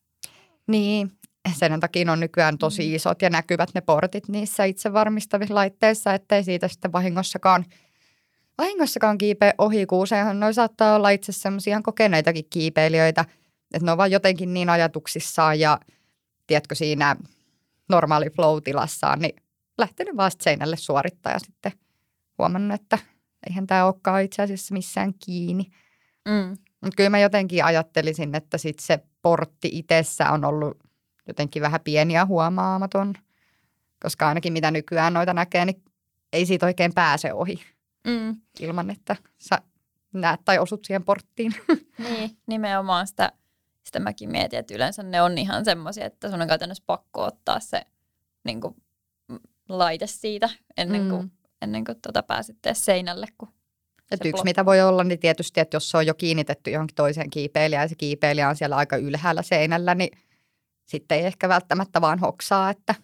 Niin, 0.66 1.12
sen 1.58 1.80
takia 1.80 2.12
on 2.12 2.20
nykyään 2.20 2.58
tosi 2.58 2.88
mm. 2.88 2.94
isot 2.94 3.22
ja 3.22 3.30
näkyvät 3.30 3.70
ne 3.74 3.80
portit 3.80 4.28
niissä 4.28 4.64
itse 4.64 4.92
varmistavissa 4.92 5.54
laitteissa, 5.54 6.14
ettei 6.14 6.44
siitä 6.44 6.68
sitten 6.68 6.92
vahingossakaan, 6.92 7.64
vahingossakaan 8.58 9.18
kiipeä 9.18 9.54
ohi, 9.58 9.86
kun 9.86 9.98
useinhan 9.98 10.40
noi 10.40 10.54
saattaa 10.54 10.96
olla 10.96 11.10
itse 11.10 11.32
semmoisia 11.32 11.80
kokeneitakin 11.82 12.44
kiipeilijöitä, 12.50 13.24
että 13.74 13.86
ne 13.86 13.92
on 13.92 13.98
vaan 13.98 14.10
jotenkin 14.10 14.54
niin 14.54 14.70
ajatuksissaan 14.70 15.60
ja– 15.60 15.78
tiedätkö, 16.52 16.74
siinä 16.74 17.16
normaali 17.88 18.30
flow-tilassaan, 18.30 19.18
niin 19.18 19.36
lähtenyt 19.78 20.16
vasta 20.16 20.42
seinälle 20.42 20.76
suorittaa 20.76 21.32
ja 21.32 21.38
sitten 21.38 21.72
huomannut, 22.38 22.80
että 22.80 22.98
eihän 23.48 23.66
tämä 23.66 23.84
olekaan 23.84 24.22
itse 24.22 24.42
asiassa 24.42 24.74
missään 24.74 25.14
kiinni. 25.24 25.70
Mm. 26.28 26.56
Mutta 26.80 26.96
kyllä 26.96 27.10
mä 27.10 27.18
jotenkin 27.18 27.64
ajattelisin, 27.64 28.34
että 28.34 28.58
sit 28.58 28.78
se 28.78 28.98
portti 29.22 29.68
itsessä 29.72 30.30
on 30.30 30.44
ollut 30.44 30.78
jotenkin 31.28 31.62
vähän 31.62 31.80
pieni 31.80 32.14
ja 32.14 32.26
huomaamaton, 32.26 33.14
koska 34.02 34.28
ainakin 34.28 34.52
mitä 34.52 34.70
nykyään 34.70 35.12
noita 35.12 35.34
näkee, 35.34 35.64
niin 35.64 35.82
ei 36.32 36.46
siitä 36.46 36.66
oikein 36.66 36.94
pääse 36.94 37.32
ohi 37.32 37.60
mm. 38.06 38.36
ilman, 38.60 38.90
että 38.90 39.16
sä 39.38 39.62
näet 40.12 40.40
tai 40.44 40.58
osut 40.58 40.84
siihen 40.84 41.04
porttiin. 41.04 41.52
Niin, 41.98 42.30
nimenomaan 42.46 43.06
sitä 43.06 43.32
Sitten 43.84 44.02
mäkin 44.02 44.30
mietin, 44.30 44.58
että 44.58 44.74
yleensä 44.74 45.02
ne 45.02 45.22
on 45.22 45.38
ihan 45.38 45.64
semmoisia, 45.64 46.06
että 46.06 46.30
sun 46.30 46.42
on 46.42 46.48
käytännössä 46.48 46.84
pakko 46.86 47.24
ottaa 47.24 47.60
se 47.60 47.82
niin 48.44 48.60
kuin, 48.60 48.74
laite 49.68 50.06
siitä 50.06 50.50
ennen 50.76 51.08
kuin, 51.08 51.22
mm. 51.22 51.30
ennen 51.62 51.84
kuin 51.84 52.00
tuota 52.02 52.22
pääsette 52.22 52.74
seinälle. 52.74 53.26
Kun 53.38 53.48
et 54.10 54.24
yksi, 54.24 54.44
mitä 54.44 54.64
voi 54.64 54.80
olla, 54.80 55.04
niin 55.04 55.18
tietysti, 55.18 55.60
että 55.60 55.76
jos 55.76 55.90
se 55.90 55.96
on 55.96 56.06
jo 56.06 56.14
kiinnitetty 56.14 56.70
johonkin 56.70 56.94
toiseen 56.94 57.30
kiipeilijään 57.30 57.84
ja 57.84 57.88
se 57.88 57.94
kiipeilijä 57.94 58.48
on 58.48 58.56
siellä 58.56 58.76
aika 58.76 58.96
ylhäällä 58.96 59.42
seinällä, 59.42 59.94
niin 59.94 60.18
sitten 60.84 61.18
ei 61.18 61.24
ehkä 61.24 61.48
välttämättä 61.48 62.00
vaan 62.00 62.18
hoksaa, 62.18 62.70
että, 62.70 62.94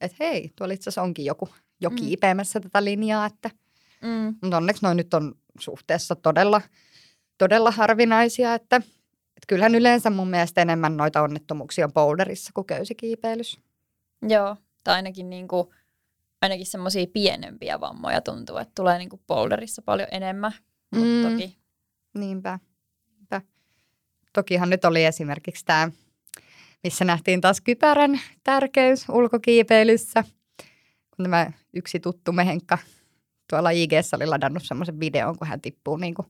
että 0.00 0.16
hei, 0.20 0.52
tuolla 0.56 0.74
itse 0.74 0.90
asiassa 0.90 1.02
onkin 1.02 1.24
joku 1.24 1.48
jo 1.80 1.90
mm. 1.90 1.96
kiipeämässä 1.96 2.60
tätä 2.60 2.84
linjaa. 2.84 3.26
Että, 3.26 3.50
mm. 4.02 4.36
Mutta 4.42 4.56
onneksi 4.56 4.82
noin 4.82 4.96
nyt 4.96 5.14
on 5.14 5.34
suhteessa 5.60 6.16
todella, 6.16 6.60
todella 7.38 7.70
harvinaisia, 7.70 8.54
että, 8.54 8.80
että 9.38 9.46
kyllähän 9.46 9.74
yleensä 9.74 10.10
mun 10.10 10.28
mielestä 10.28 10.62
enemmän 10.62 10.96
noita 10.96 11.22
onnettomuuksia 11.22 11.84
on 11.84 11.92
boulderissa 11.92 12.50
kuin 12.54 12.66
köysikiipeilyssä. 12.66 13.60
Joo, 14.28 14.56
tai 14.84 14.94
ainakin 14.94 15.30
niin 15.30 15.48
kuin, 15.48 15.68
ainakin 16.42 16.66
semmoisia 16.66 17.06
pienempiä 17.12 17.80
vammoja 17.80 18.20
tuntuu, 18.20 18.56
että 18.56 18.72
tulee 18.74 18.98
niin 18.98 19.08
kuin 19.08 19.22
boulderissa 19.26 19.82
paljon 19.82 20.08
enemmän. 20.10 20.52
Mm. 20.94 21.30
toki. 21.30 21.58
Niinpä. 22.14 22.58
Niinpä. 23.10 23.42
Tokihan 24.32 24.70
nyt 24.70 24.84
oli 24.84 25.04
esimerkiksi 25.04 25.64
tämä, 25.64 25.90
missä 26.84 27.04
nähtiin 27.04 27.40
taas 27.40 27.60
kypärän 27.60 28.20
tärkeys 28.44 29.08
ulkokiipeilyssä. 29.08 30.24
Kun 31.16 31.24
tämä 31.24 31.52
yksi 31.74 32.00
tuttu 32.00 32.32
mehenkka 32.32 32.78
tuolla 33.50 33.70
ig 33.70 33.92
oli 34.16 34.26
ladannut 34.26 34.62
semmoisen 34.66 35.00
videon, 35.00 35.38
kun 35.38 35.46
hän 35.46 35.60
tippuu 35.60 35.96
niin 35.96 36.14
kuin, 36.14 36.26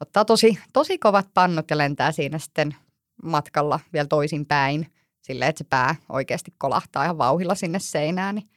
ottaa 0.00 0.24
tosi, 0.24 0.58
tosi 0.72 0.98
kovat 0.98 1.26
pannut 1.34 1.70
ja 1.70 1.78
lentää 1.78 2.12
siinä 2.12 2.38
sitten 2.38 2.76
matkalla 3.22 3.80
vielä 3.92 4.06
toisin 4.06 4.46
päin 4.46 4.92
silleen, 5.20 5.48
että 5.48 5.58
se 5.58 5.64
pää 5.70 5.94
oikeasti 6.08 6.54
kolahtaa 6.58 7.04
ihan 7.04 7.18
vauhilla 7.18 7.54
sinne 7.54 7.78
seinään. 7.78 8.34
Niin 8.34 8.48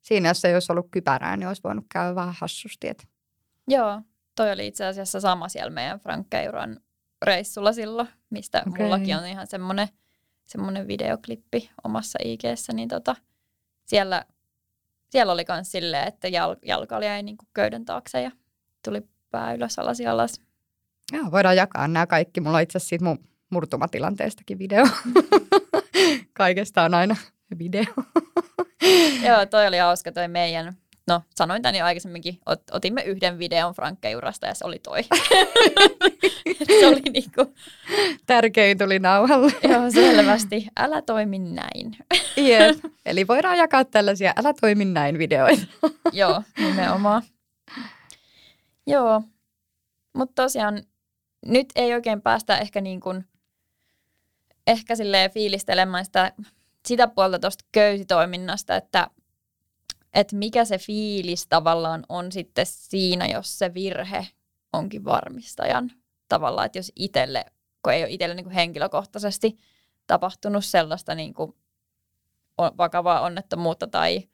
siinä, 0.00 0.28
jos 0.28 0.44
ei 0.44 0.54
olisi 0.54 0.72
ollut 0.72 0.88
kypärää, 0.90 1.36
niin 1.36 1.48
olisi 1.48 1.62
voinut 1.64 1.86
käydä 1.92 2.14
vähän 2.14 2.34
hassusti. 2.38 2.88
Että. 2.88 3.04
Joo, 3.68 4.02
toi 4.34 4.52
oli 4.52 4.66
itse 4.66 4.86
asiassa 4.86 5.20
sama 5.20 5.48
siellä 5.48 5.70
meidän 5.70 6.00
Frankkeiron 6.00 6.80
reissulla 7.22 7.72
silloin, 7.72 8.08
mistä 8.30 8.62
okay. 8.66 8.84
mullakin 8.84 9.16
on 9.16 9.26
ihan 9.26 9.46
semmoinen, 9.46 9.88
semmoinen 10.46 10.88
videoklippi 10.88 11.70
omassa 11.84 12.18
ig 12.24 12.40
niin 12.72 12.88
tota, 12.88 13.16
siellä, 13.84 14.24
siellä 15.10 15.32
oli 15.32 15.44
myös 15.48 15.72
silleen, 15.72 16.08
että 16.08 16.28
jal, 16.28 16.56
jalka 16.62 16.96
oli 16.96 17.04
jäi 17.04 17.22
niin 17.22 17.36
köyden 17.54 17.84
taakse 17.84 18.22
ja 18.22 18.30
tuli 18.84 19.02
pää 19.30 19.52
ylös, 19.52 19.78
alas 19.78 20.00
ja 20.00 20.12
alas. 20.12 20.40
Joo, 21.12 21.30
voidaan 21.30 21.56
jakaa 21.56 21.88
nämä 21.88 22.06
kaikki. 22.06 22.40
Mulla 22.40 22.56
on 22.56 22.62
itse 22.62 22.78
asiassa 22.78 22.88
siitä 22.88 23.04
mun 23.04 23.18
murtumatilanteestakin 23.50 24.58
video. 24.58 24.86
Kaikesta 26.32 26.82
on 26.82 26.94
aina 26.94 27.16
video. 27.58 27.84
Joo, 29.26 29.46
toi 29.50 29.66
oli 29.66 29.78
hauska 29.78 30.12
toi 30.12 30.28
meidän, 30.28 30.76
no 31.08 31.22
sanoin 31.34 31.62
tän 31.62 31.74
jo 31.74 31.84
aikaisemminkin, 31.84 32.38
ot, 32.46 32.62
otimme 32.72 33.02
yhden 33.02 33.38
videon 33.38 33.74
Frankkeurasta 33.74 34.46
ja 34.46 34.54
se 34.54 34.64
oli 34.64 34.78
toi. 34.78 35.02
se 36.80 36.86
oli 36.86 37.00
niinku... 37.00 37.54
Tärkein 38.26 38.78
tuli 38.78 38.98
nauhalle. 38.98 39.52
Joo, 39.62 39.90
selvästi. 39.90 40.66
Älä 40.76 41.02
toimi 41.02 41.38
näin. 41.38 41.96
Jep. 42.36 42.84
Eli 43.06 43.26
voidaan 43.26 43.58
jakaa 43.58 43.84
tällaisia 43.84 44.32
älä 44.36 44.54
toimi 44.60 44.84
näin 44.84 45.18
videoita. 45.18 45.66
Joo, 46.12 46.42
nimenomaan. 46.58 47.22
Joo, 48.86 49.22
mutta 50.16 50.42
tosiaan 50.42 50.82
nyt 51.46 51.68
ei 51.76 51.94
oikein 51.94 52.22
päästä 52.22 52.58
ehkä 52.58 52.80
niin 52.80 53.00
kuin 53.00 53.24
ehkä 54.66 54.96
silleen 54.96 55.30
fiilistelemään 55.30 56.04
sitä, 56.04 56.32
sitä 56.86 57.08
puolta 57.08 57.38
tuosta 57.38 57.64
köysitoiminnasta, 57.72 58.76
että, 58.76 59.10
että 60.14 60.36
mikä 60.36 60.64
se 60.64 60.78
fiilis 60.78 61.46
tavallaan 61.46 62.04
on 62.08 62.32
sitten 62.32 62.66
siinä, 62.66 63.26
jos 63.26 63.58
se 63.58 63.74
virhe 63.74 64.28
onkin 64.72 65.04
varmistajan 65.04 65.92
tavallaan, 66.28 66.66
että 66.66 66.78
jos 66.78 66.92
itselle, 66.96 67.44
kun 67.82 67.92
ei 67.92 68.02
ole 68.02 68.10
itselle 68.10 68.34
niin 68.34 68.44
kuin 68.44 68.54
henkilökohtaisesti 68.54 69.58
tapahtunut 70.06 70.64
sellaista 70.64 71.14
niin 71.14 71.34
kuin 71.34 71.52
vakavaa 72.58 73.20
onnettomuutta 73.20 73.86
tai 73.86 74.28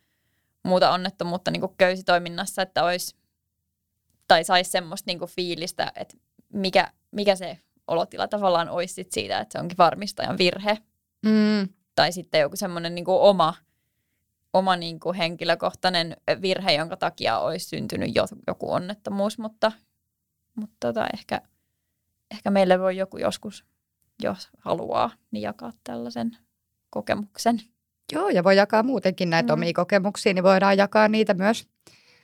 muuta 0.62 0.91
onnettomuutta 0.91 1.51
niin 1.51 1.61
kuin 1.61 1.77
köysitoiminnassa, 1.79 2.62
että 2.62 2.85
olisi 2.85 3.17
tai 4.29 4.45
saisi 4.45 4.71
semmoista 4.71 5.09
niin 5.09 5.19
kuin 5.19 5.31
fiilistä, 5.31 5.93
että 5.97 6.17
mikä, 6.53 6.93
mikä 7.11 7.37
se 7.37 7.59
olotila 7.87 8.29
tavallaan 8.29 8.69
olisi 8.69 8.95
sit 8.95 9.12
siitä, 9.12 9.38
että 9.38 9.53
se 9.53 9.59
onkin 9.59 9.79
varmistajan 9.79 10.38
virhe. 10.38 10.79
Mm. 11.23 11.69
Tai 11.95 12.12
sitten 12.12 12.41
joku 12.41 12.57
semmoinen 12.57 12.95
niin 12.95 13.05
oma, 13.09 13.55
oma 14.53 14.77
niin 14.77 15.01
kuin 15.01 15.17
henkilökohtainen 15.17 16.17
virhe, 16.43 16.73
jonka 16.73 16.97
takia 16.97 17.38
olisi 17.38 17.67
syntynyt 17.67 18.11
joku 18.47 18.73
onnettomuus, 18.73 19.38
mutta, 19.38 19.73
mutta 20.55 20.77
tota, 20.81 21.07
ehkä, 21.15 21.41
ehkä 22.31 22.51
meille 22.51 22.81
voi 22.81 22.97
joku 22.97 23.19
joskus, 23.19 23.65
jos 24.23 24.49
haluaa, 24.59 25.11
niin 25.31 25.43
jakaa 25.43 25.73
tällaisen 25.85 26.37
kokemuksen. 26.91 27.61
Joo, 28.12 28.29
ja 28.29 28.45
voi 28.45 28.57
jakaa 28.57 28.83
muutenkin 28.83 29.31
näitä 29.31 29.53
mm. 29.53 29.59
omia 29.61 29.73
kokemuksia, 29.73 30.35
niin 30.35 30.45
voidaan 30.45 30.79
jakaa 30.79 31.09
niitä 31.09 31.35
myös, 31.35 31.69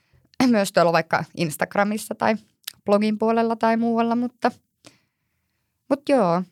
myös 0.47 0.73
tuolla 0.73 0.93
vaikka 0.93 1.25
Instagramissa 1.37 2.15
tai 2.15 2.35
blogin 2.89 3.19
puolella 3.19 3.57
tai 3.57 3.77
muualla, 3.77 4.17
mutta– 4.17 4.51
mutta 5.89 6.13
joo. 6.13 6.43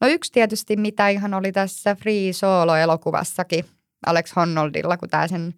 No 0.00 0.08
yksi 0.08 0.32
tietysti, 0.32 0.76
mitä 0.76 1.08
ihan 1.08 1.34
oli 1.34 1.52
tässä 1.52 1.94
Free 1.94 2.32
Solo-elokuvassakin 2.32 3.64
Alex 4.06 4.36
Honnoldilla, 4.36 4.96
kun 4.96 5.08
tämä 5.08 5.28
sen 5.28 5.54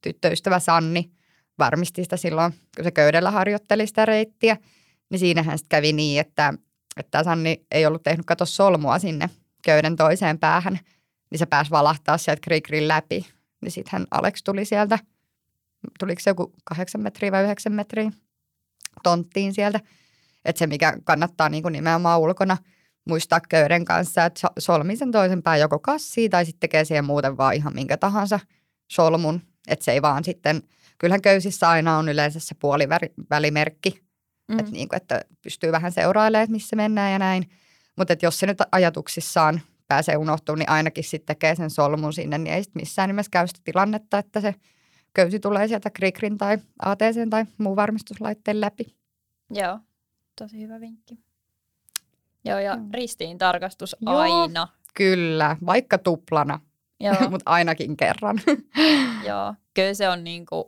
tyttöystävä 0.00 0.58
Sanni 0.58 1.10
varmisti 1.58 2.04
sitä 2.04 2.16
silloin, 2.16 2.52
kun 2.76 2.84
se 2.84 2.90
köydellä 2.90 3.30
harjoitteli 3.30 3.86
sitä 3.86 4.06
reittiä, 4.06 4.56
niin 5.10 5.18
siinähän 5.18 5.58
sitten 5.58 5.76
kävi 5.76 5.92
niin, 5.92 6.20
että, 6.20 6.54
että 6.96 7.24
Sanni 7.24 7.66
ei 7.70 7.86
ollut 7.86 8.02
tehnyt 8.02 8.26
kato 8.26 8.46
solmua 8.46 8.98
sinne 8.98 9.30
köyden 9.64 9.96
toiseen 9.96 10.38
päähän, 10.38 10.78
niin 11.30 11.38
se 11.38 11.46
pääsi 11.46 11.70
valahtaa 11.70 12.18
sieltä 12.18 12.40
krikrin 12.40 12.88
läpi. 12.88 13.26
Niin 13.62 13.72
sittenhän 13.72 14.06
Alex 14.10 14.42
tuli 14.44 14.64
sieltä, 14.64 14.98
tuliko 15.98 16.20
se 16.20 16.30
joku 16.30 16.52
kahdeksan 16.64 17.00
metriä 17.00 17.32
vai 17.32 17.44
yhdeksän 17.44 17.72
metriä 17.72 18.12
tonttiin 19.02 19.54
sieltä– 19.54 19.80
että 20.44 20.58
se, 20.58 20.66
mikä 20.66 20.96
kannattaa 21.04 21.48
niin 21.48 21.62
kuin 21.62 21.72
nimenomaan 21.72 22.20
ulkona 22.20 22.56
muistaa 23.08 23.40
köyden 23.48 23.84
kanssa, 23.84 24.24
että 24.24 24.48
solmi 24.58 24.96
sen 24.96 25.10
toisen 25.10 25.42
pää 25.42 25.56
joko 25.56 25.78
kassiin 25.78 26.30
tai 26.30 26.44
sitten 26.44 26.60
tekee 26.60 26.84
siihen 26.84 27.04
muuten 27.04 27.36
vaan 27.36 27.54
ihan 27.54 27.74
minkä 27.74 27.96
tahansa 27.96 28.40
solmun. 28.92 29.40
Että 29.68 29.84
se 29.84 29.92
ei 29.92 30.02
vaan 30.02 30.24
sitten, 30.24 30.62
kyllähän 30.98 31.22
köysissä 31.22 31.68
aina 31.68 31.98
on 31.98 32.08
yleensä 32.08 32.40
se 32.40 32.54
puolivälimerkki, 32.54 34.02
mm. 34.48 34.58
että, 34.58 34.72
niin 34.72 34.88
kuin, 34.88 34.96
että 34.96 35.20
pystyy 35.42 35.72
vähän 35.72 35.92
seurailemaan, 35.92 36.44
että 36.44 36.52
missä 36.52 36.76
mennään 36.76 37.12
ja 37.12 37.18
näin. 37.18 37.50
Mutta 37.96 38.16
jos 38.22 38.38
se 38.38 38.46
nyt 38.46 38.58
ajatuksissaan 38.72 39.60
pääsee 39.88 40.16
unohtumaan, 40.16 40.58
niin 40.58 40.70
ainakin 40.70 41.04
sitten 41.04 41.26
tekee 41.26 41.54
sen 41.54 41.70
solmun 41.70 42.12
sinne, 42.12 42.38
niin 42.38 42.54
ei 42.54 42.64
sitten 42.64 42.82
missään 42.82 43.08
nimessä 43.08 43.30
käy 43.30 43.46
sitä 43.46 43.60
tilannetta, 43.64 44.18
että 44.18 44.40
se 44.40 44.54
köysi 45.14 45.40
tulee 45.40 45.68
sieltä 45.68 45.90
Krikrin 45.90 46.38
tai 46.38 46.58
ATC 46.82 47.30
tai 47.30 47.44
muun 47.58 47.76
varmistuslaitteen 47.76 48.60
läpi. 48.60 48.96
Joo, 49.50 49.78
Tosi 50.38 50.60
hyvä 50.60 50.80
vinkki. 50.80 51.18
Joo, 52.44 52.58
ja 52.58 52.76
mm. 52.76 52.90
ristiin 52.92 53.38
tarkastus 53.38 53.96
Joo, 54.00 54.16
aina. 54.16 54.68
Kyllä, 54.94 55.56
vaikka 55.66 55.98
tuplana, 55.98 56.60
mutta 57.30 57.50
ainakin 57.50 57.96
kerran. 57.96 58.40
Joo, 59.28 59.54
kyllä 59.74 59.94
se 59.94 60.08
on 60.08 60.24
niin 60.24 60.46
kuin, 60.46 60.64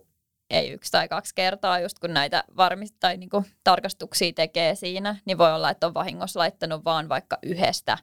ei 0.49 0.71
yksi 0.71 0.91
tai 0.91 1.07
kaksi 1.07 1.35
kertaa, 1.35 1.79
just 1.79 1.99
kun 1.99 2.13
näitä 2.13 2.43
varmist- 2.49 2.97
tai 2.99 3.17
niin 3.17 3.29
kuin 3.29 3.45
tarkastuksia 3.63 4.33
tekee 4.33 4.75
siinä, 4.75 5.15
niin 5.25 5.37
voi 5.37 5.53
olla, 5.53 5.69
että 5.69 5.87
on 5.87 5.93
vahingossa 5.93 6.39
laittanut 6.39 6.85
vaan 6.85 7.09
vaikka 7.09 7.37
yhdestä 7.43 7.97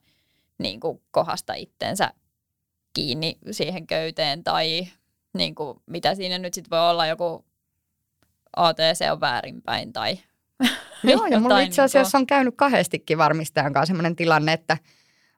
niin 0.59 0.81
kuin 0.81 1.02
kohdasta 1.11 1.55
itsensä 1.55 2.12
kiinni 2.94 3.38
siihen 3.50 3.87
köyteen 3.87 4.44
tai 4.44 4.88
niin 5.35 5.55
kuin, 5.55 5.79
mitä 5.87 6.14
siinä 6.14 6.38
nyt 6.38 6.55
sitten 6.55 6.71
voi 6.71 6.90
olla, 6.90 7.07
joku 7.07 7.45
ATC 8.57 9.11
on 9.12 9.21
väärinpäin 9.21 9.92
tai 9.92 10.18
Joo, 11.05 11.27
ja 11.27 11.40
mulla 11.40 11.61
itse 11.61 11.83
asiassa 11.83 12.18
on 12.18 12.27
käynyt 12.27 12.55
kahdestikin 12.57 13.18
varmistajan 13.18 13.73
kanssa 13.73 13.92
sellainen 13.92 14.16
tilanne, 14.16 14.53
että 14.53 14.77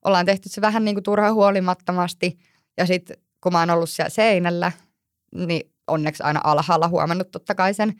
ollaan 0.05 0.27
tehty 0.27 0.49
se 0.49 0.61
vähän 0.61 0.85
niin 0.85 0.95
kuin 0.95 1.05
turha 1.05 1.33
huolimattomasti. 1.33 2.39
Ja 2.77 2.87
sitten 2.87 3.17
kun 3.41 3.53
mä 3.53 3.59
oon 3.59 3.71
ollut 3.71 3.91
siellä 3.91 4.11
seinällä, 4.11 4.73
niin 5.35 5.73
onneksi 5.87 6.23
aina 6.23 6.41
alhaalla 6.45 6.89
huomannut 6.89 7.31
totta 7.31 7.55
kai 7.55 7.75
sen. 7.75 7.95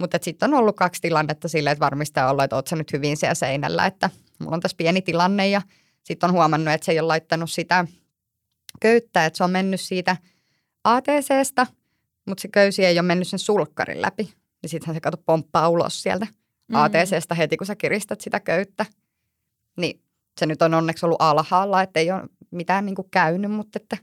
Mutta 0.00 0.18
sitten 0.22 0.54
on 0.54 0.60
ollut 0.60 0.76
kaksi 0.76 1.02
tilannetta 1.02 1.48
silleen, 1.48 1.72
että 1.72 1.84
varmistaja 1.84 2.26
on 2.26 2.30
ollut, 2.30 2.44
että 2.44 2.56
oot 2.56 2.66
sä 2.66 2.76
nyt 2.76 2.92
hyvin 2.92 3.16
siellä 3.16 3.34
seinällä, 3.34 3.86
että 3.86 4.10
mulla 4.38 4.54
on 4.54 4.60
tässä 4.60 4.76
pieni 4.76 5.02
tilanne 5.02 5.48
ja 5.48 5.62
sitten 6.04 6.30
on 6.30 6.34
huomannut, 6.34 6.74
että 6.74 6.84
se 6.84 6.92
ei 6.92 7.00
ole 7.00 7.06
laittanut 7.06 7.50
sitä 7.50 7.86
köyttä, 8.80 9.26
että 9.26 9.36
se 9.36 9.44
on 9.44 9.50
mennyt 9.50 9.80
siitä 9.80 10.16
ATCstä, 10.94 11.66
mutta 12.26 12.42
se 12.42 12.48
köysi 12.48 12.84
ei 12.84 12.98
ole 12.98 13.06
mennyt 13.06 13.28
sen 13.28 13.38
sulkkarin 13.38 14.02
läpi. 14.02 14.34
Niin 14.62 14.70
sittenhän 14.70 14.96
se 14.96 15.00
kato 15.00 15.16
pomppaa 15.16 15.68
ulos 15.68 16.02
sieltä 16.02 16.26
mm. 16.68 16.74
ATCstä 16.74 17.34
heti, 17.34 17.56
kun 17.56 17.66
sä 17.66 17.76
kiristät 17.76 18.20
sitä 18.20 18.40
köyttä. 18.40 18.86
Niin 19.76 20.00
se 20.38 20.46
nyt 20.46 20.62
on 20.62 20.74
onneksi 20.74 21.06
ollut 21.06 21.22
alhaalla, 21.22 21.82
että 21.82 22.00
ei 22.00 22.12
ole 22.12 22.22
mitään 22.50 22.86
niin 22.86 22.94
kuin 22.94 23.10
käynyt, 23.10 23.50
mutta 23.50 23.78
että 23.82 23.96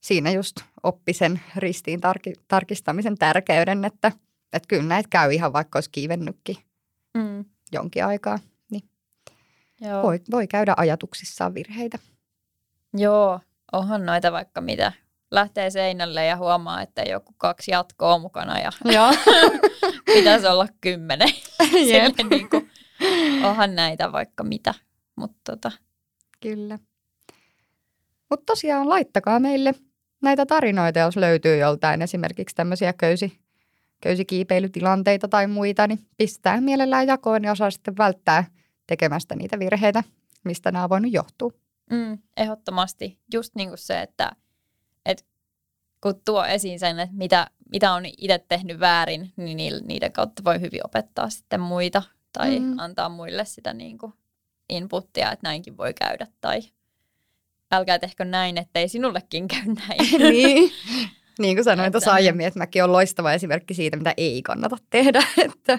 siinä 0.00 0.30
just 0.30 0.56
oppi 0.82 1.12
sen 1.12 1.40
ristiin 1.56 2.00
tarki, 2.00 2.32
tarkistamisen 2.48 3.18
tärkeyden, 3.18 3.84
että, 3.84 4.12
että 4.52 4.66
kyllä 4.68 4.82
näitä 4.82 5.08
käy 5.10 5.32
ihan 5.32 5.52
vaikka 5.52 5.76
olisi 5.76 5.90
kiivennytkin 5.90 6.56
mm. 7.14 7.44
jonkin 7.72 8.04
aikaa. 8.04 8.38
Niin 8.70 8.82
Joo. 9.80 10.02
Voi, 10.02 10.20
voi 10.30 10.46
käydä 10.46 10.74
ajatuksissaan 10.76 11.54
virheitä. 11.54 11.98
Joo, 12.94 13.40
onhan 13.72 14.06
noita 14.06 14.32
vaikka 14.32 14.60
mitä. 14.60 14.92
Lähtee 15.30 15.70
seinälle 15.70 16.26
ja 16.26 16.36
huomaa, 16.36 16.82
että 16.82 17.02
joku 17.02 17.34
kaksi 17.36 17.70
jatkoa 17.70 18.18
mukana 18.18 18.58
ja 18.58 18.70
Joo. 18.84 19.12
pitäisi 20.14 20.46
olla 20.46 20.66
kymmenen. 20.80 21.28
niin 22.30 22.50
kuin, 22.50 22.70
onhan 23.44 23.74
näitä 23.74 24.12
vaikka 24.12 24.44
mitä. 24.44 24.74
Mut 25.16 25.32
tota. 25.44 25.72
Kyllä. 26.40 26.78
Mutta 28.30 28.46
tosiaan 28.46 28.88
laittakaa 28.88 29.40
meille 29.40 29.74
näitä 30.22 30.46
tarinoita, 30.46 30.98
jos 30.98 31.16
löytyy 31.16 31.56
joltain 31.56 32.02
esimerkiksi 32.02 32.56
tämmöisiä 32.56 32.92
köysi, 32.92 33.40
köysikiipeilytilanteita 34.00 35.28
tai 35.28 35.46
muita, 35.46 35.86
niin 35.86 35.98
pistää 36.16 36.60
mielellään 36.60 37.06
jakoon 37.06 37.44
ja 37.44 37.52
osaa 37.52 37.70
sitten 37.70 37.96
välttää 37.96 38.44
tekemästä 38.86 39.36
niitä 39.36 39.58
virheitä, 39.58 40.04
mistä 40.44 40.72
nämä 40.72 40.84
on 40.84 40.90
voinut 40.90 41.12
johtua. 41.12 41.50
Mm, 41.90 42.18
ehdottomasti. 42.36 43.18
Just 43.34 43.54
niin 43.54 43.68
kuin 43.68 43.78
se, 43.78 44.00
että 44.00 44.30
kun 46.00 46.20
tuo 46.24 46.44
esiin 46.44 46.78
sen, 46.78 47.00
että 47.00 47.16
mitä, 47.16 47.50
mitä 47.72 47.92
on 47.92 48.06
itse 48.06 48.44
tehnyt 48.48 48.80
väärin, 48.80 49.32
niin 49.36 49.56
niiden 49.86 50.12
kautta 50.12 50.44
voi 50.44 50.60
hyvin 50.60 50.86
opettaa 50.86 51.30
sitten 51.30 51.60
muita 51.60 52.02
tai 52.32 52.58
mm. 52.60 52.78
antaa 52.78 53.08
muille 53.08 53.44
sitä 53.44 53.72
niin 53.72 53.98
kuin 53.98 54.12
inputtia, 54.68 55.32
että 55.32 55.48
näinkin 55.48 55.76
voi 55.76 55.94
käydä 55.94 56.26
tai 56.40 56.60
älkää 57.72 57.98
tehkö 57.98 58.24
näin, 58.24 58.58
ettei 58.58 58.88
sinullekin 58.88 59.48
käy 59.48 59.64
näin. 59.88 60.20
niin. 60.32 60.72
Niin 61.38 61.56
kuin 61.56 61.64
sanoin 61.64 61.92
tuossa 61.92 62.12
aiemmin, 62.12 62.46
että 62.46 62.58
mäkin 62.58 62.84
on 62.84 62.92
loistava 62.92 63.32
esimerkki 63.32 63.74
siitä, 63.74 63.96
mitä 63.96 64.14
ei 64.16 64.42
kannata 64.42 64.76
tehdä. 64.90 65.22
Että, 65.44 65.78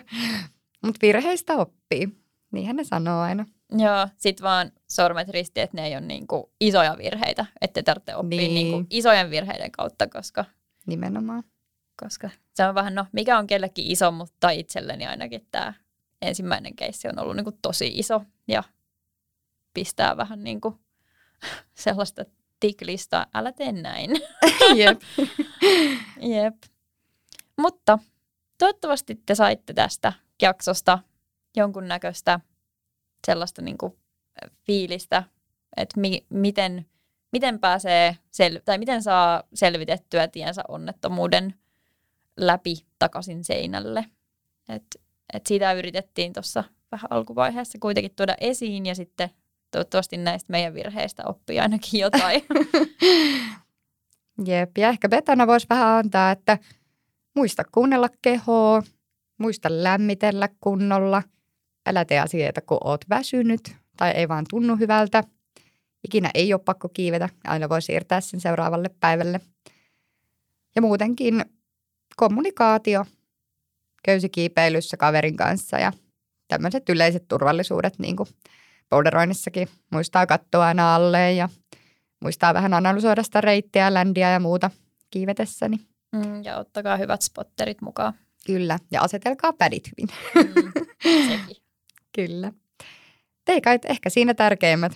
mutta 0.81 0.99
virheistä 1.01 1.53
oppii. 1.55 2.09
Niinhän 2.51 2.75
ne 2.75 2.83
sanoo 2.83 3.19
aina. 3.21 3.45
Joo, 3.71 4.07
sit 4.17 4.41
vaan 4.41 4.71
sormet 4.89 5.29
risti, 5.29 5.61
että 5.61 5.77
ne 5.77 5.87
ei 5.87 5.93
ole 5.93 6.01
niinku 6.01 6.51
isoja 6.59 6.97
virheitä, 6.97 7.45
että 7.61 7.83
tarvitse 7.83 8.15
oppia 8.15 8.37
niin. 8.37 8.53
niinku 8.53 8.87
isojen 8.89 9.29
virheiden 9.29 9.71
kautta, 9.71 10.07
koska... 10.07 10.45
Nimenomaan. 10.85 11.43
Koska 11.99 12.29
se 12.53 12.65
on 12.65 12.75
vähän, 12.75 12.95
no 12.95 13.05
mikä 13.11 13.37
on 13.37 13.47
kellekin 13.47 13.85
iso, 13.91 14.11
mutta 14.11 14.49
itselleni 14.49 15.07
ainakin 15.07 15.47
tämä 15.51 15.73
ensimmäinen 16.21 16.75
keissi 16.75 17.07
on 17.07 17.19
ollut 17.19 17.35
niinku 17.35 17.57
tosi 17.61 17.91
iso 17.95 18.21
ja 18.47 18.63
pistää 19.73 20.17
vähän 20.17 20.43
niinku 20.43 20.79
sellaista 21.73 22.25
tiklistaa, 22.59 23.25
älä 23.33 23.51
tee 23.51 23.71
näin. 23.71 24.11
Jep. 24.75 25.01
Jep. 26.35 26.55
Mutta 27.57 27.99
toivottavasti 28.57 29.21
te 29.25 29.35
saitte 29.35 29.73
tästä 29.73 30.13
jaksosta 30.41 30.99
jonkunnäköistä 31.55 32.39
sellaista 33.27 33.61
niin 33.61 33.77
kuin 33.77 33.93
fiilistä, 34.65 35.23
että 35.77 35.99
mi- 35.99 36.25
miten, 36.29 36.85
miten 37.31 37.59
pääsee 37.59 38.17
sel- 38.31 38.61
tai 38.65 38.77
miten 38.77 39.03
saa 39.03 39.43
selvitettyä 39.53 40.27
tiensä 40.27 40.63
onnettomuuden 40.67 41.53
läpi 42.37 42.85
takaisin 42.99 43.43
seinälle. 43.43 44.05
Et, 44.69 44.83
et 45.33 45.47
siitä 45.47 45.73
yritettiin 45.73 46.33
tuossa 46.33 46.63
vähän 46.91 47.07
alkuvaiheessa 47.09 47.77
kuitenkin 47.81 48.15
tuoda 48.15 48.35
esiin 48.41 48.85
ja 48.85 48.95
sitten 48.95 49.29
toivottavasti 49.71 50.17
näistä 50.17 50.51
meidän 50.51 50.73
virheistä 50.73 51.23
oppii 51.25 51.59
ainakin 51.59 51.99
jotain. 51.99 52.41
Jep, 54.45 54.77
ja 54.77 54.89
ehkä 54.89 55.09
betana 55.09 55.47
voisi 55.47 55.67
vähän 55.69 55.87
antaa, 55.87 56.31
että 56.31 56.57
muista 57.35 57.63
kuunnella 57.71 58.09
kehoa, 58.21 58.83
muista 59.37 59.69
lämmitellä 59.71 60.49
kunnolla, 60.61 61.23
älä 61.85 62.05
tee 62.05 62.19
asioita, 62.19 62.61
kun 62.61 62.77
oot 62.83 63.05
väsynyt 63.09 63.75
tai 63.97 64.11
ei 64.11 64.27
vaan 64.27 64.45
tunnu 64.49 64.75
hyvältä. 64.75 65.23
Ikinä 66.03 66.29
ei 66.33 66.53
ole 66.53 66.61
pakko 66.65 66.89
kiivetä, 66.89 67.29
aina 67.43 67.69
voi 67.69 67.81
siirtää 67.81 68.21
sen 68.21 68.39
seuraavalle 68.39 68.89
päivälle. 68.99 69.41
Ja 70.75 70.81
muutenkin 70.81 71.45
kommunikaatio 72.15 73.05
köysikiipeilyssä 74.03 74.97
kaverin 74.97 75.37
kanssa 75.37 75.79
ja 75.79 75.91
tämmöiset 76.47 76.89
yleiset 76.89 77.27
turvallisuudet, 77.27 77.99
niin 77.99 78.15
kuin 78.15 78.29
boulderoinnissakin 78.89 79.67
muistaa 79.91 80.25
katsoa 80.25 80.65
aina 80.65 80.95
alle 80.95 81.33
ja 81.33 81.49
muistaa 82.19 82.53
vähän 82.53 82.73
analysoida 82.73 83.23
sitä 83.23 83.41
reittiä, 83.41 83.93
ländiä 83.93 84.31
ja 84.31 84.39
muuta 84.39 84.71
kiivetessäni. 85.09 85.77
Mm, 86.11 86.43
ja 86.43 86.57
ottakaa 86.57 86.97
hyvät 86.97 87.21
spotterit 87.21 87.81
mukaan. 87.81 88.13
Kyllä, 88.45 88.79
ja 88.91 89.01
asetelkaa 89.01 89.53
pädit 89.53 89.91
hyvin. 89.91 90.09
Mm, 90.35 90.71
sekin. 91.29 91.60
Kyllä. 92.15 92.51
Teikä 93.45 93.79
ehkä 93.85 94.09
siinä 94.09 94.33
tärkeimmät 94.33 94.91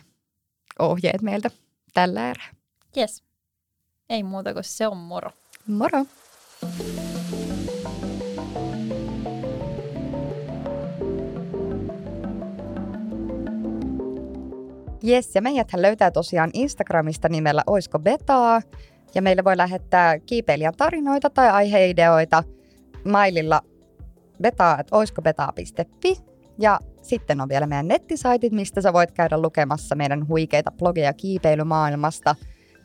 ohjeet 0.79 1.21
meiltä 1.21 1.51
tällä 1.93 2.29
erää. 2.29 2.49
Yes. 2.97 3.23
Ei 4.09 4.23
muuta 4.23 4.53
kuin 4.53 4.63
se 4.63 4.87
on 4.87 4.97
moro. 4.97 5.31
Moro. 5.67 6.05
Jes, 15.03 15.35
ja 15.35 15.41
meidäthän 15.41 15.81
löytää 15.81 16.11
tosiaan 16.11 16.49
Instagramista 16.53 17.29
nimellä 17.29 17.63
Oisko 17.67 17.99
Betaa, 17.99 18.61
ja 19.15 19.21
meille 19.21 19.43
voi 19.43 19.57
lähettää 19.57 20.19
kiipeilijän 20.19 20.73
tarinoita 20.77 21.29
tai 21.29 21.49
aiheideoita 21.49 22.43
maililla 23.05 23.61
betaa.oiskobetaa.fi, 24.41 26.17
ja 26.59 26.79
sitten 27.05 27.41
on 27.41 27.49
vielä 27.49 27.67
meidän 27.67 27.87
nettisaitit, 27.87 28.53
mistä 28.53 28.81
sä 28.81 28.93
voit 28.93 29.11
käydä 29.11 29.41
lukemassa 29.41 29.95
meidän 29.95 30.27
huikeita 30.27 30.71
blogeja 30.71 31.13
kiipeilymaailmasta, 31.13 32.35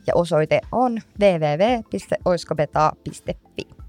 ja 0.07 0.15
osoite 0.15 0.61
on 0.71 1.01
www.oiskobetaa.fi. 1.19 3.80